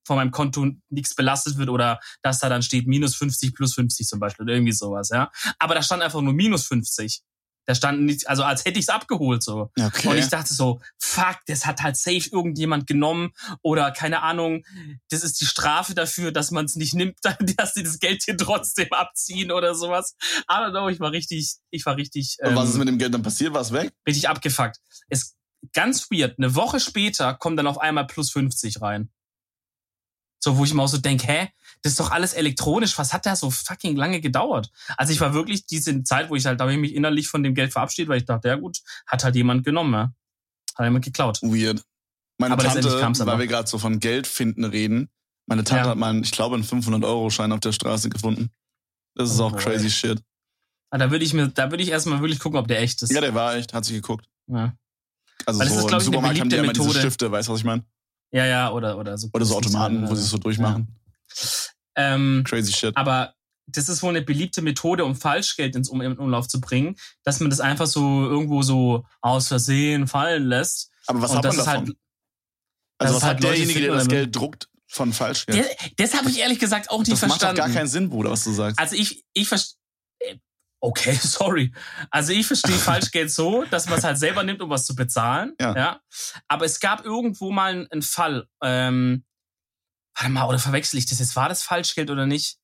[0.06, 4.06] von meinem Konto nichts belastet wird oder dass da dann steht minus 50 plus 50
[4.06, 5.30] zum Beispiel oder irgendwie sowas, ja.
[5.58, 7.22] Aber da stand einfach nur minus 50.
[7.66, 9.70] Da stand nichts, also als hätte ich's abgeholt so.
[9.78, 10.08] Okay.
[10.08, 13.30] Und ich dachte so, fuck, das hat halt safe irgendjemand genommen
[13.62, 14.64] oder keine Ahnung,
[15.10, 17.18] das ist die Strafe dafür, dass man es nicht nimmt,
[17.56, 20.16] dass sie das Geld hier trotzdem abziehen oder sowas.
[20.50, 22.98] I don't know, ich war richtig, ich war richtig, und was ist ähm, mit dem
[22.98, 23.54] Geld dann passiert?
[23.54, 23.92] War es weg?
[24.06, 24.78] richtig abgefuckt.
[25.08, 25.36] Es
[25.72, 26.38] ganz weird.
[26.38, 29.10] Eine Woche später kommt dann auf einmal plus 50 rein.
[30.42, 31.48] So, wo ich mir auch so denke, hä,
[31.82, 32.96] das ist doch alles elektronisch.
[32.98, 34.70] Was hat da so fucking lange gedauert?
[34.96, 37.42] Also ich war wirklich diese Zeit, wo ich halt, da habe ich mich innerlich von
[37.42, 40.12] dem Geld verabschiedet, weil ich dachte, ja gut, hat halt jemand genommen, ja.
[40.76, 41.40] Hat jemand geklaut.
[41.42, 41.82] Weird.
[42.38, 43.26] Meine Aber Tante, aber.
[43.26, 45.08] weil wir gerade so von Geld finden reden,
[45.46, 45.90] meine Tante Ja.
[45.90, 48.50] hat mal, einen, ich glaube, einen 500-Euro-Schein auf der Straße gefunden.
[49.14, 49.60] Das ist Oh auch boy.
[49.60, 50.20] crazy shit.
[50.90, 53.12] Ah, Da würde ich mir, da würde ich erstmal wirklich gucken, ob der echt ist.
[53.12, 54.26] Ja, der war echt, hat sich geguckt.
[54.48, 54.74] ja.
[55.46, 57.00] Also Weil das so ist, im Supermarkt haben die immer diese Methode.
[57.00, 57.84] Stifte, weißt du, was ich meine?
[58.32, 59.28] Ja, ja, oder, oder so.
[59.32, 60.88] Oder so Automaten, wo sie es so durchmachen.
[61.94, 62.96] Ähm, Crazy shit.
[62.96, 63.34] Aber
[63.66, 67.40] das ist wohl eine beliebte Methode, um Falschgeld ins um in Umlauf zu bringen, dass
[67.40, 70.90] man das einfach so irgendwo so aus Versehen fallen lässt.
[71.06, 71.80] Aber was hat das man davon?
[71.86, 71.96] halt,
[72.98, 75.58] also das was ist hat halt derjenige, der das Geld druckt, von Falschgeld?
[75.58, 77.56] das, das habe ich ehrlich gesagt auch nicht das macht doch verstanden.
[77.56, 78.78] gar keinen Sinn, Bruder, was du sagst.
[78.78, 79.78] Also ich, ich verstehe.
[80.84, 81.72] Okay, sorry.
[82.10, 85.54] Also ich verstehe Falschgeld so, dass man es halt selber nimmt, um was zu bezahlen.
[85.60, 86.00] Ja.
[86.48, 88.48] Aber es gab irgendwo mal einen, einen Fall.
[88.62, 89.24] Ähm,
[90.16, 91.36] warte mal, oder verwechsel ich das jetzt?
[91.36, 92.58] War das Falschgeld oder nicht?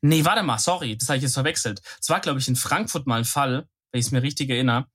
[0.00, 1.82] Nee, warte mal, sorry, das habe ich jetzt verwechselt.
[2.00, 4.86] Es war, glaube ich, in Frankfurt mal ein Fall, wenn ich es mir richtig erinnere.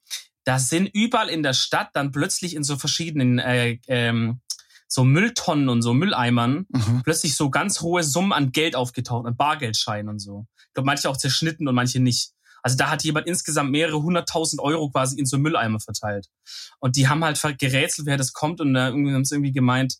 [0.43, 4.41] Da sind überall in der Stadt dann plötzlich in so verschiedenen äh, ähm,
[4.87, 7.01] so Mülltonnen und so Mülleimern Mhm.
[7.03, 10.47] plötzlich so ganz hohe Summen an Geld aufgetaucht, an Bargeldscheinen und so.
[10.67, 12.31] Ich glaube, manche auch zerschnitten und manche nicht.
[12.63, 16.27] Also da hat jemand insgesamt mehrere hunderttausend Euro quasi in so Mülleimer verteilt.
[16.79, 19.97] Und die haben halt gerätselt, wer das kommt und da irgendwie haben sie irgendwie gemeint,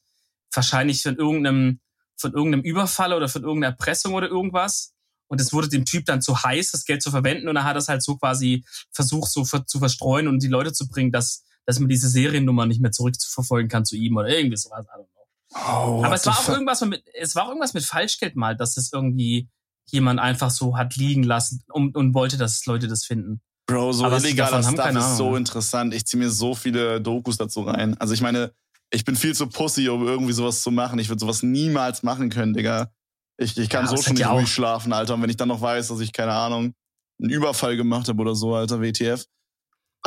[0.54, 1.80] wahrscheinlich von irgendeinem,
[2.16, 4.94] von irgendeinem Überfall oder von irgendeiner Erpressung oder irgendwas.
[5.28, 7.48] Und es wurde dem Typ dann zu heiß, das Geld zu verwenden.
[7.50, 10.72] Und er hat das halt so quasi versucht, so ver zu verstreuen und die Leute
[10.74, 14.58] zu bringen, dass, dass man diese Seriennummer nicht mehr zurückverfolgen kann zu ihm oder irgendwie
[14.58, 14.86] sowas.
[14.86, 16.00] I don't know.
[16.00, 18.78] Oh, Aber es war auch irgendwas mit, es war auch irgendwas mit Falschgeld mal, dass
[18.78, 19.50] es irgendwie
[19.90, 23.42] jemand einfach so hat liegen lassen und, und wollte, dass Leute das finden.
[23.68, 25.94] Bro, so Aber illegaler haben, Stuff keine ist so interessant.
[25.94, 27.98] Ich ziehe mir so viele Dokus dazu rein.
[28.00, 28.54] Also ich meine,
[28.90, 31.00] ich bin viel zu pussy, um irgendwie sowas zu machen.
[31.00, 32.92] Ich würde sowas niemals machen können, Digga.
[33.38, 35.16] Ich, ich kann Ja, so schon nicht ruhig schlafen, Alter.
[35.16, 36.74] Und wenn ich dann noch weiß, dass ich, keine Ahnung,
[37.22, 39.26] einen Überfall gemacht habe oder so, Alter, WTF.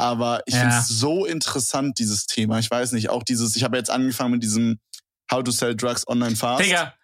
[0.01, 0.61] Aber ich Ja.
[0.71, 2.59] find's so interessant, dieses Thema.
[2.59, 4.79] Ich weiß nicht, auch dieses, ich habe jetzt angefangen mit diesem
[5.31, 6.65] How to Sell Drugs Online Fast.
[6.65, 6.95] Digga,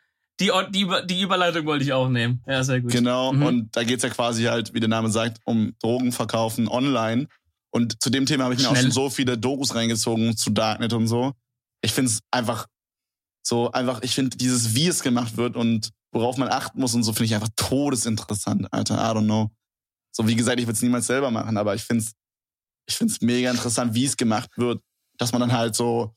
[0.40, 2.42] die, die, die Überleitung wollte ich auch nehmen.
[2.47, 2.90] Ja, sehr gut.
[2.92, 3.42] Genau, Mhm.
[3.42, 7.28] und da geht's ja quasi halt, wie der Name sagt, um Drogenverkaufen online.
[7.70, 10.92] Und zu dem Thema habe ich mir auch schon so viele Dokus reingezogen zu Darknet
[10.94, 11.32] und so.
[11.82, 12.66] Ich find's einfach
[13.42, 17.03] so, einfach, ich finde dieses, wie es gemacht wird und worauf man achten muss und
[17.03, 18.94] so, finde ich einfach todesinteressant, Alter.
[18.97, 19.51] I don't know.
[20.12, 22.12] So, wie gesagt, ich würde es niemals selber machen, aber ich find's,
[22.87, 24.80] ich find's mega interessant, wie es gemacht wird.
[25.18, 26.14] Dass man dann halt so,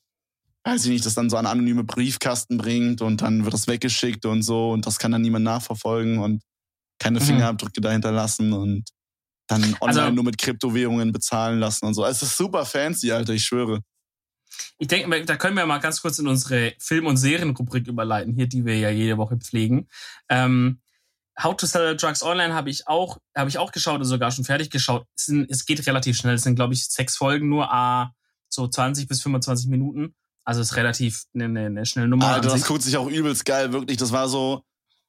[0.65, 4.25] weiß ich nicht, das dann so an anonyme Briefkasten bringt und dann wird das weggeschickt
[4.25, 6.41] und so und das kann dann niemand nachverfolgen und
[6.99, 7.23] keine Mhm.
[7.23, 8.83] Fingerabdrücke dahinter lassen und
[9.47, 12.05] dann online Also- nur mit Kryptowährungen bezahlen lassen und so.
[12.05, 13.81] Es ist super fancy, Alter, ich schwöre.
[14.77, 18.47] Ich denke, da können wir mal ganz kurz in unsere Film- und Serienrubrik überleiten, hier,
[18.47, 19.87] die wir ja jede Woche pflegen.
[20.27, 20.81] Ähm,
[21.41, 24.43] How to Sell Drugs Online habe ich auch, habe ich auch geschaut und sogar schon
[24.45, 25.05] fertig geschaut.
[25.17, 26.35] Es, sind, es geht relativ schnell.
[26.35, 28.11] Es sind, glaube ich, sechs Folgen nur, a
[28.49, 30.15] so 20 bis 25 Minuten.
[30.43, 32.27] Also ist relativ eine, eine, eine schnelle Nummer.
[32.27, 33.97] Alter, an das guckt sich auch übelst geil, wirklich.
[33.97, 34.63] Das war so,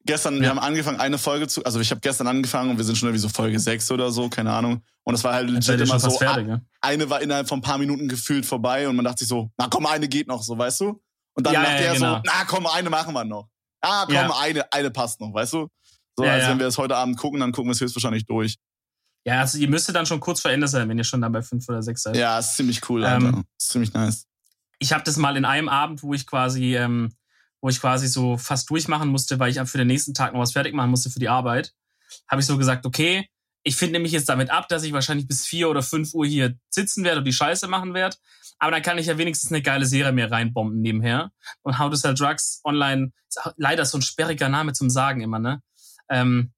[0.05, 0.49] gestern, wir Ja.
[0.51, 3.21] haben angefangen, eine Folge zu, also ich habe gestern angefangen und wir sind schon irgendwie
[3.21, 4.83] so Folge 6 oder so, keine Ahnung.
[5.03, 6.63] Und es war halt legit immer so, fertig, ne?
[6.81, 9.67] eine war innerhalb von ein paar Minuten gefühlt vorbei und man dachte sich so, na
[9.67, 11.01] komm, eine geht noch, so, weißt du?
[11.33, 12.15] Und dann Ja, dachte ja, er genau.
[12.17, 13.47] so, na komm, eine machen wir noch.
[13.83, 14.31] Ah, komm, Ja.
[14.39, 15.67] eine, eine passt noch, weißt du?
[16.17, 16.51] So, Ja, also ja.
[16.51, 18.57] wenn wir es heute Abend gucken, dann gucken wir es höchstwahrscheinlich durch.
[19.25, 21.41] Ja, also ihr müsstet dann schon kurz vor Ende sein, wenn ihr schon dann bei
[21.43, 22.15] fünf oder sechs seid.
[22.15, 23.43] Ja, ist ziemlich cool, Ähm, Alter.
[23.59, 24.25] ist ziemlich nice.
[24.79, 27.13] ich habe das mal in einem Abend, wo ich quasi, ähm,
[27.61, 30.53] wo ich quasi so fast durchmachen musste, weil ich für den nächsten Tag noch was
[30.53, 31.73] fertig machen musste für die Arbeit,
[32.27, 33.27] habe ich so gesagt, okay,
[33.63, 36.55] ich finde mich jetzt damit ab, dass ich wahrscheinlich bis vier oder fünf Uhr hier
[36.71, 38.17] sitzen werde und die Scheiße machen werde.
[38.57, 41.31] Aber dann kann ich ja wenigstens eine geile Serie mir reinbomben nebenher.
[41.61, 45.37] Und How to Sell Drugs Online ist leider so ein sperriger Name zum Sagen immer,
[45.37, 45.61] ne?
[46.11, 46.51] Ähm,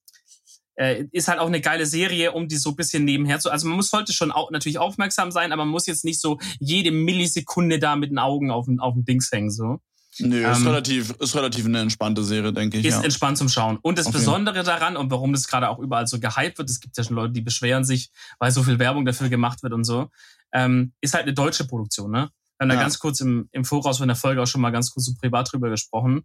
[0.76, 3.52] äh, ist halt auch eine geile Serie, um die so ein bisschen nebenher zu.
[3.52, 6.40] Also man muss sollte schon auch natürlich aufmerksam sein, aber man muss jetzt nicht so
[6.60, 9.80] jede Millisekunde da mit den Augen auf dem auf dem Dings hängen so.
[10.20, 12.86] Nö, ist ähm, relativ, ist relativ eine entspannte Serie, denke ich.
[12.86, 13.04] Ist ja.
[13.04, 13.80] entspannt zum Schauen.
[13.82, 16.80] Und das jeden Besondere daran und warum das gerade auch überall so gehypt wird, es
[16.80, 19.86] gibt ja schon Leute, die beschweren sich, weil so viel Werbung dafür gemacht wird und
[19.86, 20.10] so,
[20.54, 22.12] ähm, ist halt eine deutsche Produktion.
[22.12, 22.30] Ne?
[22.58, 22.82] Wir haben da Ja.
[22.82, 25.52] ganz kurz im, im Voraus von der Folge auch schon mal ganz kurz so privat
[25.52, 26.22] drüber gesprochen.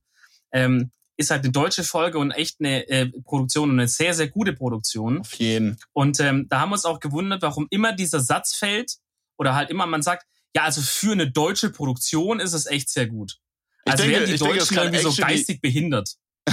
[0.52, 4.28] Ähm, ist halt eine deutsche Folge und echt eine äh, Produktion und eine sehr, sehr
[4.28, 5.18] gute Produktion.
[5.20, 5.76] Auf jeden.
[5.92, 8.94] Und ähm, da haben wir uns auch gewundert, warum immer dieser Satz fällt
[9.36, 13.06] oder halt immer man sagt, ja, also für eine deutsche Produktion ist es echt sehr
[13.06, 13.38] gut.
[13.84, 16.14] Ich Also denke- wären die denke, Deutschen kann irgendwie so geistig behindert.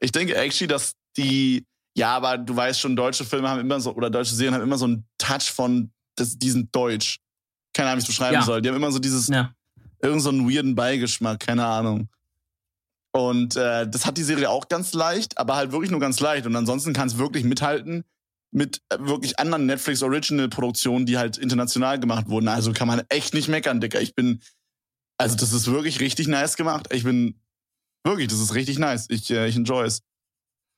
[0.00, 1.64] Ich denke actually, dass die,
[1.96, 4.78] ja, aber du weißt schon, deutsche Filme haben immer so, oder deutsche Serien haben immer
[4.78, 7.20] so einen Touch von, das, die sind deutsch.
[7.72, 8.42] Keine Ahnung, wie ich es beschreiben Ja.
[8.42, 8.60] soll.
[8.62, 9.54] Die haben immer so dieses, Ja.
[10.02, 12.08] irgend so einen weirden Beigeschmack, keine Ahnung.
[13.16, 16.46] Und äh, das hat die Serie auch ganz leicht, aber halt wirklich nur ganz leicht.
[16.46, 18.04] Und ansonsten kann es wirklich mithalten
[18.50, 22.48] mit äh, wirklich anderen Netflix Original Produktionen, die halt international gemacht wurden.
[22.48, 24.00] Also kann man echt nicht meckern, Dicker.
[24.00, 24.42] Ich bin,
[25.16, 26.88] also das ist wirklich richtig nice gemacht.
[26.90, 27.40] Ich bin
[28.02, 29.06] wirklich, das ist richtig nice.
[29.10, 30.02] Ich, äh, ich enjoy es.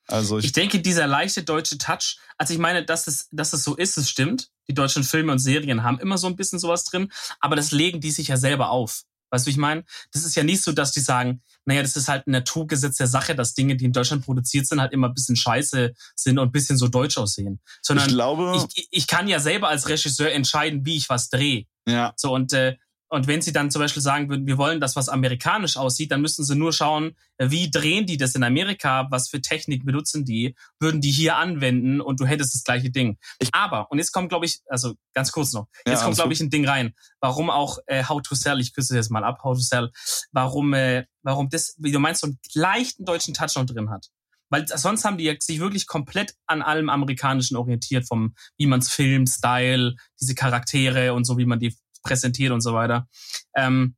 [0.07, 3.65] Also ich, Ich denke, dieser leichte deutsche Touch, also ich meine, dass es, dass es
[3.65, 4.51] so ist, es stimmt.
[4.69, 7.11] Die deutschen Filme und Serien haben immer so ein bisschen sowas drin,
[7.41, 9.05] aber das legen die sich ja selber auf.
[9.37, 9.85] Weißt du, wie ich meine?
[10.13, 13.07] Das ist ja nicht so, dass die sagen, naja, das ist halt ein Naturgesetz der
[13.07, 16.49] Sache, dass Dinge, die in Deutschland produziert sind, halt immer ein bisschen scheiße sind und
[16.49, 17.61] ein bisschen so deutsch aussehen.
[17.63, 21.67] ich Sondern glaube, ich, ich kann ja selber als Regisseur entscheiden, wie ich was drehe.
[21.87, 22.77] ja, So, und, äh,
[23.09, 26.21] und wenn sie dann zum Beispiel sagen würden, wir wollen, dass was amerikanisch aussieht, dann
[26.23, 30.25] müssten sie nur schauen, äh, wie drehen die das in Amerika, was für Technik benutzen
[30.25, 33.19] die, würden die hier anwenden und du hättest das gleiche Ding.
[33.39, 36.17] Ich- Aber, und jetzt kommt, glaube ich, also ganz kurz noch, Ja, jetzt kommt, alles
[36.19, 39.25] glaube ich, ein Ding rein, warum auch äh, How to Sell, ich küsse jetzt mal
[39.25, 39.91] ab, How to Sell,
[40.33, 44.09] warum, äh, warum das, wie du meinst, so einen leichten deutschen Touch noch drin hat.
[44.49, 48.89] Weil sonst haben die ja sich wirklich komplett an allem Amerikanischen orientiert, vom wie man's
[48.89, 51.77] filmt, Style, diese Charaktere und so, wie man die
[52.07, 53.09] präsentiert und so weiter.
[53.55, 53.97] Ähm,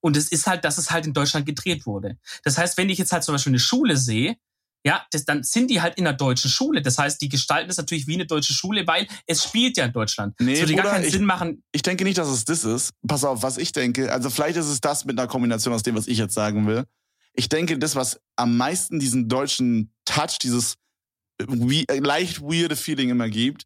[0.00, 2.18] und es ist halt, dass es halt in Deutschland gedreht wurde.
[2.44, 4.36] Das heißt, wenn ich jetzt halt zum Beispiel eine Schule sehe,
[4.84, 6.82] ja, das, dann sind die halt in einer deutschen Schule.
[6.82, 9.92] Das heißt, die gestalten es natürlich wie eine deutsche Schule, weil es spielt ja in
[9.92, 10.34] Deutschland.
[10.40, 11.62] Nee, es würde gar Bruder, keinen ich- Sinn machen.
[11.70, 12.92] ich denke nicht, dass es das ist.
[13.06, 14.10] Pass auf, was ich denke.
[14.12, 16.84] Also vielleicht ist es das mit einer Kombination aus dem, was ich jetzt sagen will.
[17.34, 20.74] Ich denke, das, was am meisten diesen deutschen Touch, dieses
[21.48, 23.64] wie, äh, leicht weirde Feeling immer gibt,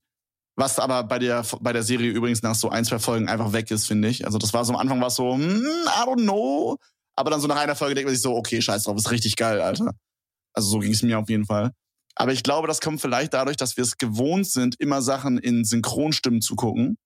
[0.56, 3.70] was aber bei der, bei der Serie übrigens nach so ein, zwei Folgen einfach weg
[3.70, 4.24] ist, finde ich.
[4.24, 6.78] Also das war so am Anfang war so, hm, I don't know.
[7.14, 9.36] Aber dann so nach einer Folge denkt man sich so, okay, scheiß drauf, ist richtig
[9.36, 9.92] geil, Alter.
[10.54, 11.72] Also so ging es mir auf jeden Fall.
[12.14, 15.64] Aber ich glaube, das kommt vielleicht dadurch, dass wir es gewohnt sind, immer Sachen in
[15.64, 16.96] Synchronstimmen zu gucken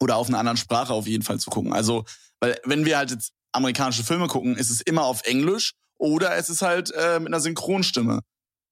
[0.00, 1.72] oder auf einer anderen Sprache auf jeden Fall zu gucken.
[1.72, 2.04] Also,
[2.40, 6.50] weil wenn wir halt jetzt amerikanische Filme gucken, ist es immer auf Englisch oder es
[6.50, 8.20] ist halt äh, mit einer Synchronstimme.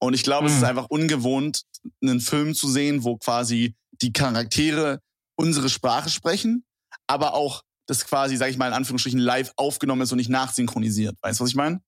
[0.01, 0.49] Und ich glaube, mhm.
[0.49, 0.69] es ist hm.
[0.69, 1.63] einfach ungewohnt,
[2.03, 5.01] einen Film zu sehen, wo quasi die Charaktere
[5.37, 6.65] unsere Sprache sprechen,
[7.07, 11.17] aber auch das quasi, sag ich mal, in Anführungsstrichen live aufgenommen ist und nicht nachsynchronisiert.
[11.23, 11.81] Weißt du, was ich meine?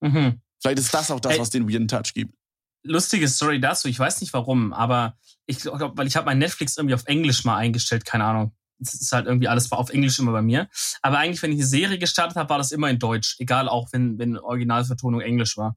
[0.00, 0.40] Mhm.
[0.60, 2.34] Vielleicht ist das auch das, Ey, was den Weirden Touch gibt.
[2.82, 6.76] Lustige Story dazu, ich weiß nicht warum, aber ich glaube, weil ich habe mein Netflix
[6.76, 8.52] irgendwie auf Englisch mal eingestellt, keine Ahnung.
[8.82, 10.68] Es ist halt irgendwie alles auf Englisch immer bei mir.
[11.02, 13.36] Aber eigentlich, wenn ich eine Serie gestartet habe, war das immer in Deutsch.
[13.38, 15.76] Egal, auch wenn, wenn Originalvertonung Englisch war.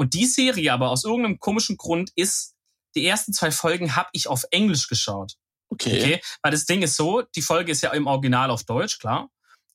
[0.00, 2.54] Und die Serie aber aus irgendeinem komischen Grund ist,
[2.94, 5.34] die ersten zwei Folgen habe ich auf Englisch geschaut.
[5.68, 5.98] Okay.
[5.98, 6.20] okay.
[6.40, 9.28] Weil das Ding ist so, die Folge ist ja im Original auf Deutsch, klar.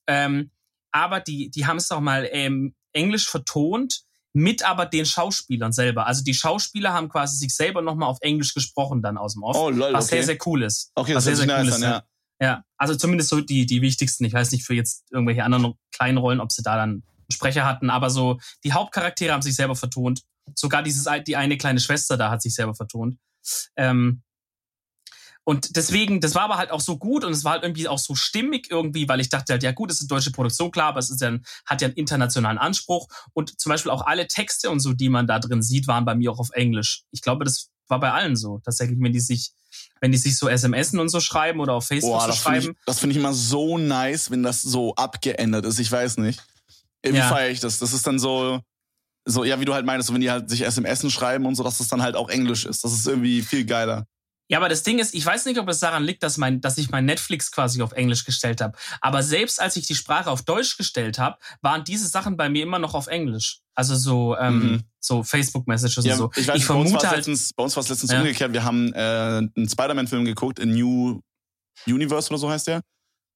[0.08, 0.50] Ähm,
[0.90, 4.02] aber die, die haben es auch mal ähm, Englisch vertont
[4.32, 6.08] mit aber den Schauspielern selber.
[6.08, 9.56] Also die Schauspieler haben quasi sich selber nochmal auf Englisch gesprochen dann aus dem Off.
[9.56, 10.16] Oh, lol, was okay.
[10.16, 10.90] sehr, sehr cool ist.
[10.96, 12.02] Okay, was das sehr, sehr cool ist, ja.
[12.42, 14.24] Ja, also zumindest so die, die wichtigsten.
[14.24, 17.90] Ich weiß nicht für jetzt irgendwelche anderen kleinen Rollen, ob sie da dann Sprecher hatten,
[17.90, 20.22] aber so die Hauptcharaktere haben sich selber vertont.
[20.54, 23.18] Sogar dieses, die eine kleine Schwester da hat sich selber vertont.
[23.76, 24.22] Ähm,
[25.48, 28.00] und deswegen, das war aber halt auch so gut und es war halt irgendwie auch
[28.00, 30.88] so stimmig irgendwie, weil ich dachte halt, ja gut, es ist eine deutsche Produktion, klar,
[30.88, 33.06] aber es ist ja, hat ja einen internationalen Anspruch.
[33.32, 36.16] Und zum Beispiel auch alle Texte und so, die man da drin sieht, waren bei
[36.16, 37.04] mir auch auf Englisch.
[37.12, 38.58] Ich glaube, das war bei allen so.
[38.64, 39.52] Tatsächlich, wenn die sich,
[40.00, 42.70] wenn die sich so SMSen und so schreiben oder auf Facebook Boah, so schreiben.
[42.72, 45.78] Ich, das finde ich immer so nice, wenn das so abgeändert ist.
[45.78, 46.42] Ich weiß nicht.
[47.02, 47.28] Irgendwie ja.
[47.28, 47.78] feiere ich das.
[47.78, 48.60] Das ist dann so,
[49.24, 51.62] so, ja, wie du halt meinst, so, wenn die halt sich SMSen schreiben und so,
[51.62, 52.84] dass das dann halt auch Englisch ist.
[52.84, 54.06] Das ist irgendwie viel geiler.
[54.48, 56.78] Ja, aber das Ding ist, ich weiß nicht, ob es daran liegt, dass, mein, dass
[56.78, 58.78] ich mein Netflix quasi auf Englisch gestellt habe.
[59.00, 62.62] Aber selbst als ich die Sprache auf Deutsch gestellt habe, waren diese Sachen bei mir
[62.62, 63.62] immer noch auf Englisch.
[63.74, 64.82] Also so, ähm, mhm.
[65.00, 66.30] so Facebook-Messages ja, und so.
[66.36, 68.20] Ich, weiß, ich vermute bei uns halt, letztens, bei uns war es letztens ja.
[68.20, 68.52] umgekehrt.
[68.52, 71.20] Wir haben äh, einen Spider-Man-Film geguckt, in New
[71.86, 72.82] Universe oder so heißt der.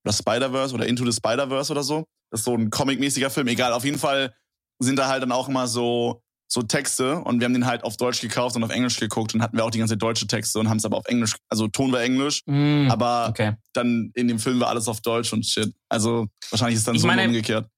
[0.05, 2.05] Oder Spider-Verse oder Into the Spider-Verse oder so.
[2.31, 3.49] Das ist so ein comic-mäßiger Film.
[3.49, 4.35] Egal, auf jeden Fall
[4.79, 6.23] sind da halt dann auch immer so
[6.53, 9.43] so Texte und wir haben den halt auf Deutsch gekauft und auf Englisch geguckt und
[9.43, 11.93] hatten wir auch die ganze deutsche Texte und haben es aber auf Englisch, also Ton
[11.93, 13.53] war Englisch, mm, aber okay.
[13.73, 15.73] dann in dem Film war alles auf Deutsch und shit.
[15.89, 17.69] Also wahrscheinlich ist dann ich so meine, umgekehrt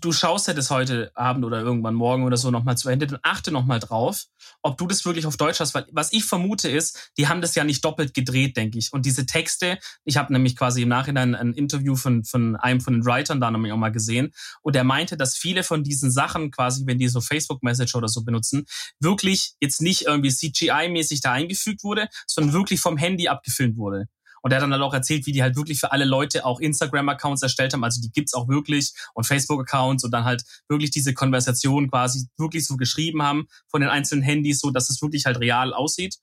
[0.00, 3.18] du schaust ja das heute Abend oder irgendwann morgen oder so nochmal zu Ende, dann
[3.22, 4.24] achte nochmal drauf,
[4.62, 5.74] ob du das wirklich auf Deutsch hast.
[5.74, 8.92] Weil was ich vermute ist, die haben das ja nicht doppelt gedreht, denke ich.
[8.92, 12.94] Und diese Texte, ich habe nämlich quasi im Nachhinein ein Interview von, von einem von
[12.94, 14.32] den Writern da nämlich auch mal gesehen.
[14.62, 18.24] Und er meinte, dass viele von diesen Sachen quasi, wenn die so Facebook-Message oder so
[18.24, 18.66] benutzen,
[19.00, 24.06] wirklich jetzt nicht irgendwie CGI-mäßig da eingefügt wurde, sondern wirklich vom Handy abgefilmt wurde.
[24.42, 26.60] Und er hat dann halt auch erzählt, wie die halt wirklich für alle Leute auch
[26.60, 27.84] Instagram-Accounts erstellt haben.
[27.84, 32.66] Also die gibt's auch wirklich und Facebook-Accounts und dann halt wirklich diese Konversation quasi wirklich
[32.66, 36.16] so geschrieben haben von den einzelnen Handys, so dass es wirklich halt real aussieht.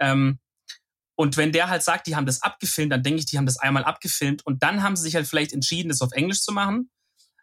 [0.00, 0.38] Ähm,
[1.14, 3.58] und wenn der halt sagt, die haben das abgefilmt, dann denke ich, die haben das
[3.58, 6.90] einmal abgefilmt und dann haben sie sich halt vielleicht entschieden, das auf Englisch zu machen.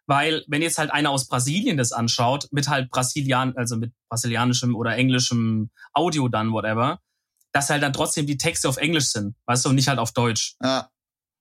[0.08, 4.76] Weil wenn jetzt halt einer aus Brasilien das anschaut, mit halt Brasilian, also mit brasilianischem
[4.76, 7.00] oder englischem Audio dann, whatever,
[7.52, 10.12] dass halt dann trotzdem die Texte auf Englisch sind, weißt du, und nicht halt auf
[10.12, 10.56] Deutsch.
[10.64, 10.90] Ja.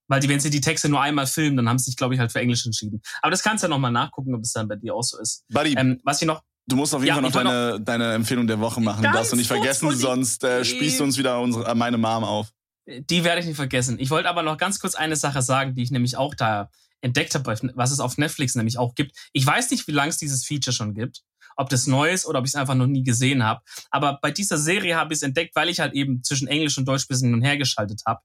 [0.08, 2.20] Weil die, wenn sie die Texte nur einmal filmen, dann haben sie sich, glaube ich,
[2.20, 3.02] halt für Englisch entschieden.
[3.20, 5.44] Aber das kannst du ja nochmal nachgucken, ob es dann bei dir auch so ist.
[5.48, 6.42] Buddy, ähm, was ich noch.
[6.66, 9.02] Du musst auf jeden ja, Fall noch deine, noch deine Empfehlung der Woche machen.
[9.02, 12.48] Darfst du nicht vergessen, sonst äh, spießt du uns wieder unsere, äh, meine Mom auf.
[12.86, 13.98] Die werde ich nicht vergessen.
[13.98, 17.34] Ich wollte aber noch ganz kurz eine Sache sagen, die ich nämlich auch da entdeckt
[17.34, 19.16] habe, was es auf Netflix nämlich auch gibt.
[19.32, 21.22] Ich weiß nicht, wie lange es dieses Feature schon gibt
[21.58, 23.60] ob das neu ist oder ob ich es einfach noch nie gesehen habe.
[23.90, 26.86] Aber bei dieser Serie habe ich es entdeckt, weil ich halt eben zwischen Englisch und
[26.86, 28.20] Deutsch ein bisschen hin und her geschaltet habe.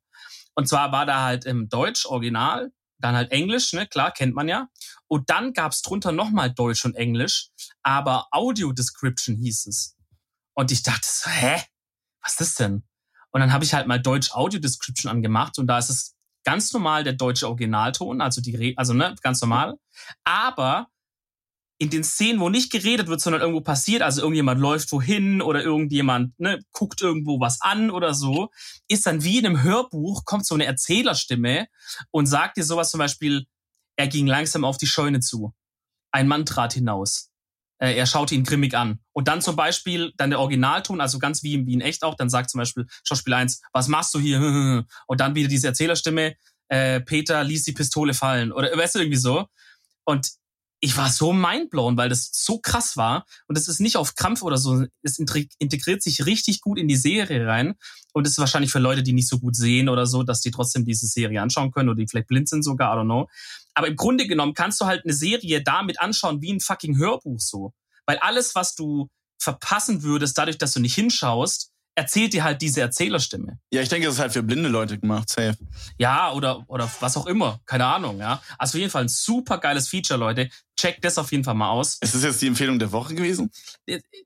[0.55, 4.47] Und zwar war da halt im Deutsch Original, dann halt Englisch, ne, klar, kennt man
[4.47, 4.67] ja.
[5.07, 7.49] Und dann gab's drunter nochmal Deutsch und Englisch,
[7.81, 9.97] aber Audio Description hieß es.
[10.53, 11.59] Und ich dachte so, hä?
[12.21, 12.83] Was ist das denn?
[13.31, 16.15] Und dann habe ich halt mal Deutsch Audio Description angemacht und da ist es
[16.45, 19.73] ganz normal der deutsche Originalton, also die, also ne, ganz normal.
[20.23, 20.87] Aber
[21.79, 25.63] in den Szenen, wo nicht geredet wird, sondern irgendwo passiert, also irgendjemand läuft wohin oder
[25.63, 28.49] irgendjemand ne, guckt irgendwo was an oder so,
[28.87, 31.67] ist dann wie in einem Hörbuch, kommt so eine Erzählerstimme
[32.11, 33.45] und sagt dir sowas zum Beispiel,
[33.95, 35.53] er ging langsam auf die Scheune zu.
[36.11, 37.31] Ein Mann trat hinaus.
[37.79, 38.99] Äh, er schaute ihn grimmig an.
[39.11, 42.29] Und dann zum Beispiel dann der Originalton, also ganz wie, wie in echt auch, dann
[42.29, 44.39] sagt zum Beispiel Schauspieler 1, was machst du hier?
[45.07, 46.35] Und dann wieder diese Erzählerstimme,
[46.69, 48.51] äh, Peter ließ die Pistole fallen.
[48.51, 49.47] Oder weißt du, irgendwie so.
[50.05, 50.29] Und
[50.83, 53.25] ich war so mindblown, weil das so krass war.
[53.47, 54.85] Und es ist nicht auf Krampf oder so.
[55.01, 57.75] Es integriert sich richtig gut in die Serie rein.
[58.11, 60.51] Und es ist wahrscheinlich für Leute, die nicht so gut sehen oder so, dass die
[60.51, 63.29] trotzdem diese Serie anschauen können oder die vielleicht blind sind sogar, I don't know.
[63.73, 67.39] Aber im Grunde genommen kannst du halt eine Serie damit anschauen wie ein fucking Hörbuch
[67.39, 67.71] so.
[68.05, 69.07] Weil alles, was du
[69.39, 73.59] verpassen würdest, dadurch, dass du nicht hinschaust, erzählt dir halt diese Erzählerstimme.
[73.71, 75.57] Ja, ich denke, das ist halt für blinde Leute gemacht, safe.
[75.97, 77.59] Ja, oder, oder was auch immer.
[77.65, 78.41] Keine Ahnung, ja.
[78.57, 80.49] Also auf jeden Fall ein super geiles Feature, Leute.
[80.75, 81.99] Checkt das auf jeden Fall mal aus.
[82.01, 83.51] Ist das jetzt die Empfehlung der Woche gewesen?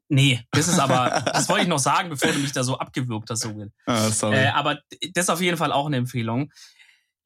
[0.08, 3.30] Nee, das ist aber, das wollte ich noch sagen, bevor du mich da so abgewürgt
[3.30, 3.72] hast, so Will.
[3.86, 4.38] Ah, sorry.
[4.38, 4.80] Äh, aber
[5.14, 6.52] das ist auf jeden Fall auch eine Empfehlung.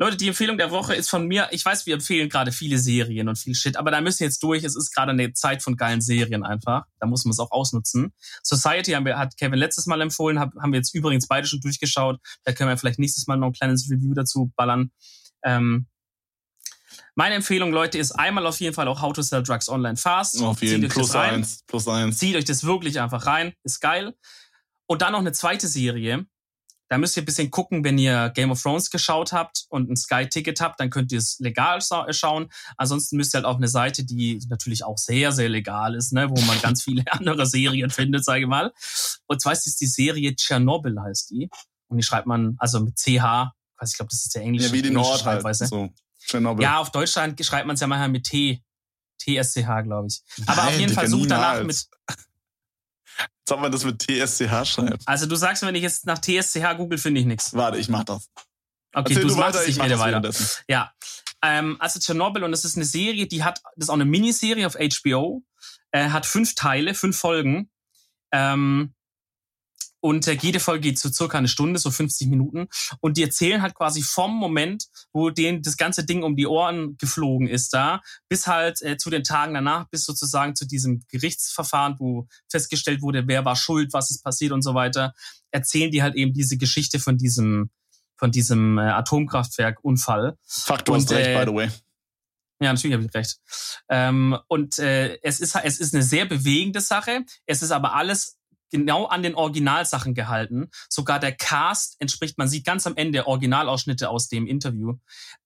[0.01, 1.47] Leute, die Empfehlung der Woche ist von mir.
[1.51, 4.41] Ich weiß, wir empfehlen gerade viele Serien und viel Shit, aber da müssen wir jetzt
[4.41, 4.63] durch.
[4.63, 6.85] Es ist gerade eine Zeit von geilen Serien einfach.
[6.99, 8.11] Da muss man es auch ausnutzen.
[8.41, 11.61] Society haben wir, hat Kevin letztes Mal empfohlen, hab, haben wir jetzt übrigens beide schon
[11.61, 12.19] durchgeschaut.
[12.45, 14.89] Da können wir vielleicht nächstes Mal noch ein kleines Review dazu ballern.
[15.43, 15.85] Ähm,
[17.13, 20.41] meine Empfehlung, Leute, ist einmal auf jeden Fall auch How to Sell Drugs Online Fast.
[20.41, 20.89] auf jeden Fall.
[20.89, 21.63] Plus eins.
[21.67, 22.17] Plus eins.
[22.17, 23.53] Zieht euch das wirklich einfach rein.
[23.63, 24.15] Ist geil.
[24.87, 26.25] Und dann noch eine zweite Serie.
[26.91, 29.95] Da müsst ihr ein bisschen gucken, wenn ihr Game of Thrones geschaut habt und ein
[29.95, 32.51] Sky-Ticket habt, dann könnt ihr es legal schauen.
[32.75, 36.29] Ansonsten müsst ihr halt auf eine Seite, die natürlich auch sehr, sehr legal ist, ne,
[36.29, 38.73] wo man ganz viele andere Serien findet, sage ich mal.
[39.27, 41.49] Und zwar ist es die Serie Chernobyl, heißt die.
[41.87, 44.81] Und die schreibt man, also mit CH, ich glaube, das ist der englische, ja, wie
[44.81, 45.55] den englische Ort halt.
[45.55, 45.93] So.
[46.19, 46.61] Chernobyl.
[46.61, 48.61] Ja, auf Deutschland schreibt man es ja manchmal mit T.
[49.17, 50.21] TSCH, glaube ich.
[50.45, 51.87] Aber auf Nein, jeden Fall sucht danach mit.
[53.49, 55.05] Ob man das mit TSCH schreibt.
[55.05, 57.53] Also du sagst, wenn ich jetzt nach TSCH google, finde ich nichts.
[57.53, 58.29] Warte, ich mach das.
[58.93, 60.63] Okay, Erzähl du du machst weiter, es, ich ich mach rede das weiter.
[60.67, 60.91] Ja.
[61.43, 64.67] Ähm, also Tschernobyl und das ist eine Serie, die hat, das ist auch eine Miniserie
[64.67, 65.43] auf HBO,
[65.91, 67.69] äh, hat fünf Teile, fünf Folgen.
[68.31, 68.93] Ähm,
[70.01, 72.67] und äh, jede Folge geht so circa eine Stunde, so 50 Minuten.
[72.99, 76.97] Und die erzählen halt quasi vom Moment, wo denen das ganze Ding um die Ohren
[76.97, 81.95] geflogen ist da, bis halt äh, zu den Tagen danach, bis sozusagen zu diesem Gerichtsverfahren,
[81.99, 85.13] wo festgestellt wurde, wer war schuld, was ist passiert und so weiter,
[85.51, 87.69] erzählen die halt eben diese Geschichte von diesem,
[88.17, 90.35] von diesem äh, Atomkraftwerkunfall.
[90.47, 91.69] Fuck, du Und, hast recht, äh, by the way.
[92.59, 93.39] Ja, natürlich habe ich recht.
[93.89, 97.25] Ähm, und äh, es ist es ist eine sehr bewegende Sache.
[97.47, 98.37] Es ist aber alles
[98.71, 100.69] genau an den Originalsachen gehalten.
[100.89, 104.95] Sogar der Cast entspricht, man sieht ganz am Ende Originalausschnitte aus dem Interview.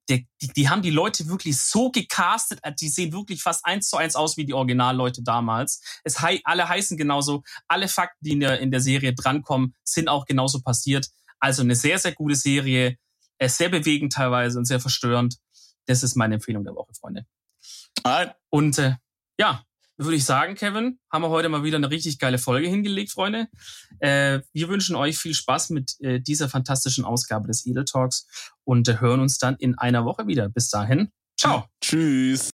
[0.07, 3.89] Der, die, die haben die Leute wirklich so gecastet, äh, die sehen wirklich fast eins
[3.89, 5.82] zu eins aus wie die Originalleute damals.
[6.03, 10.07] Es hei alle heißen genauso, alle Fakten, die in der, in der Serie drankommen, sind
[10.07, 11.09] auch genauso passiert.
[11.39, 12.97] Also eine sehr, sehr gute Serie,
[13.39, 15.38] äh, sehr bewegend teilweise und sehr verstörend.
[15.88, 17.26] Das ist meine Empfehlung der Woche, Freunde.
[18.49, 18.95] Und äh,
[19.39, 19.63] ja,
[19.98, 23.48] würde ich sagen, Kevin, haben wir heute mal wieder eine richtig geile Folge hingelegt, Freunde.
[24.00, 28.28] Äh, wir wünschen euch viel Spaß mit äh, dieser fantastischen Ausgabe des Edel Talks
[28.64, 30.50] und äh, hören uns dann in einer Woche wieder.
[30.50, 31.66] Bis dahin, ciao.
[31.82, 32.55] Tschüss.